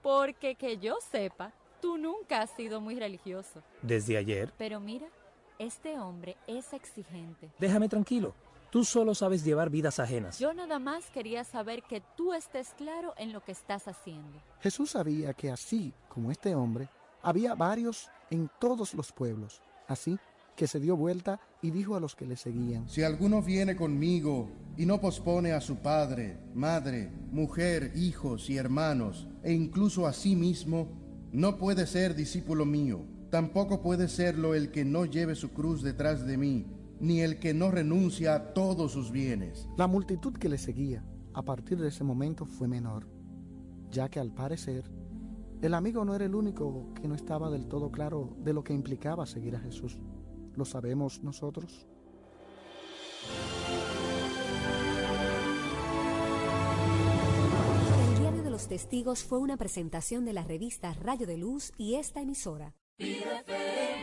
[0.02, 1.52] Porque que yo sepa,
[1.82, 3.60] tú nunca has sido muy religioso.
[3.82, 4.52] Desde ayer.
[4.56, 5.08] Pero mira,
[5.58, 7.50] este hombre es exigente.
[7.58, 8.34] Déjame tranquilo.
[8.70, 10.38] Tú solo sabes llevar vidas ajenas.
[10.38, 14.38] Yo nada más quería saber que tú estés claro en lo que estás haciendo.
[14.60, 16.88] Jesús sabía que así como este hombre,
[17.22, 19.62] había varios en todos los pueblos.
[19.86, 20.18] Así
[20.56, 24.50] que se dio vuelta y dijo a los que le seguían, Si alguno viene conmigo
[24.76, 30.34] y no pospone a su padre, madre, mujer, hijos y hermanos, e incluso a sí
[30.34, 30.88] mismo,
[31.32, 33.04] no puede ser discípulo mío.
[33.30, 36.66] Tampoco puede serlo el que no lleve su cruz detrás de mí,
[37.00, 39.68] ni el que no renuncia a todos sus bienes.
[39.76, 41.04] La multitud que le seguía
[41.34, 43.06] a partir de ese momento fue menor,
[43.90, 44.90] ya que al parecer
[45.60, 48.72] el amigo no era el único que no estaba del todo claro de lo que
[48.72, 49.98] implicaba seguir a Jesús.
[50.54, 51.86] ¿Lo sabemos nosotros?
[58.12, 61.94] El Diario de los Testigos fue una presentación de la revista Rayo de Luz y
[61.94, 62.74] esta emisora.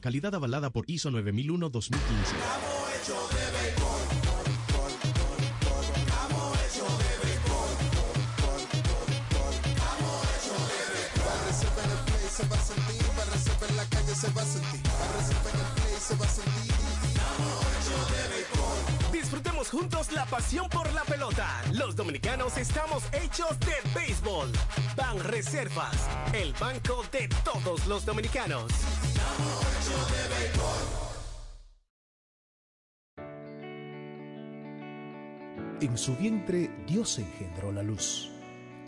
[0.00, 1.90] Calidad avalada por ISO 9001-2015.
[12.30, 15.18] se va a sentir, la calle se va a sentir, para
[15.50, 16.69] en el play se va a sentir.
[19.70, 21.62] Juntos la pasión por la pelota.
[21.72, 24.50] Los dominicanos estamos hechos de béisbol.
[24.96, 28.64] Ban Reservas, el banco de todos los dominicanos.
[35.80, 38.28] En su vientre Dios engendró la luz.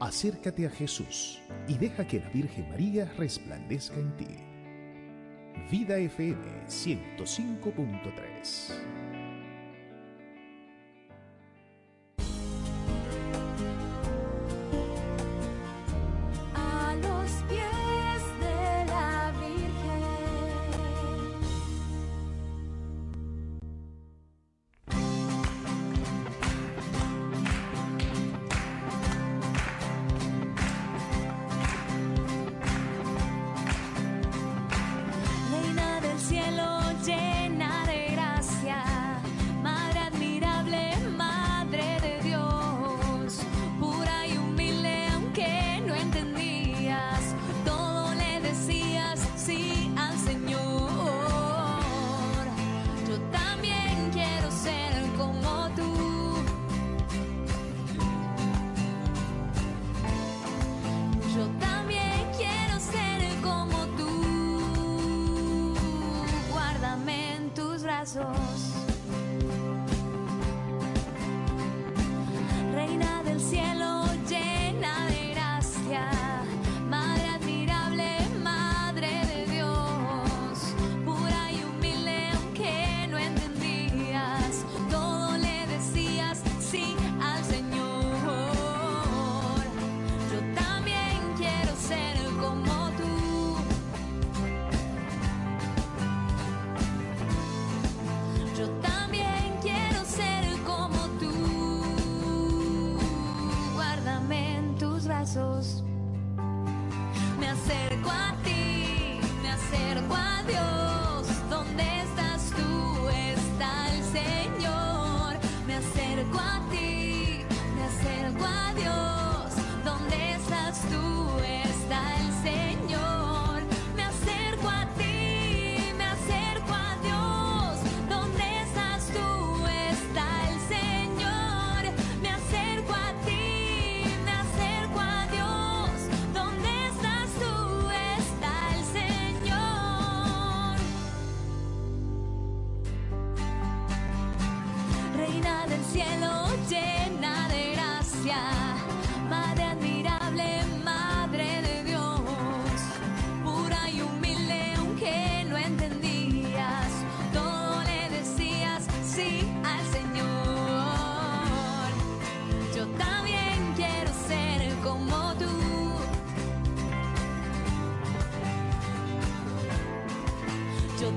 [0.01, 4.37] Acércate a Jesús y deja que la Virgen María resplandezca en ti.
[5.71, 9.02] Vida FM 105.3
[17.49, 17.72] pies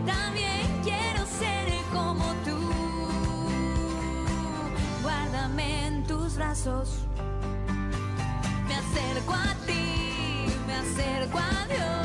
[0.05, 2.57] también quiero ser como tú.
[5.03, 6.99] Guárdame en tus brazos.
[8.67, 12.04] Me acerco a ti, me acerco a Dios.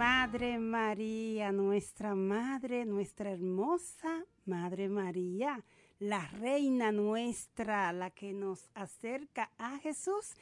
[0.00, 5.62] Madre María, nuestra Madre, nuestra hermosa Madre María,
[5.98, 10.38] la Reina nuestra, la que nos acerca a Jesús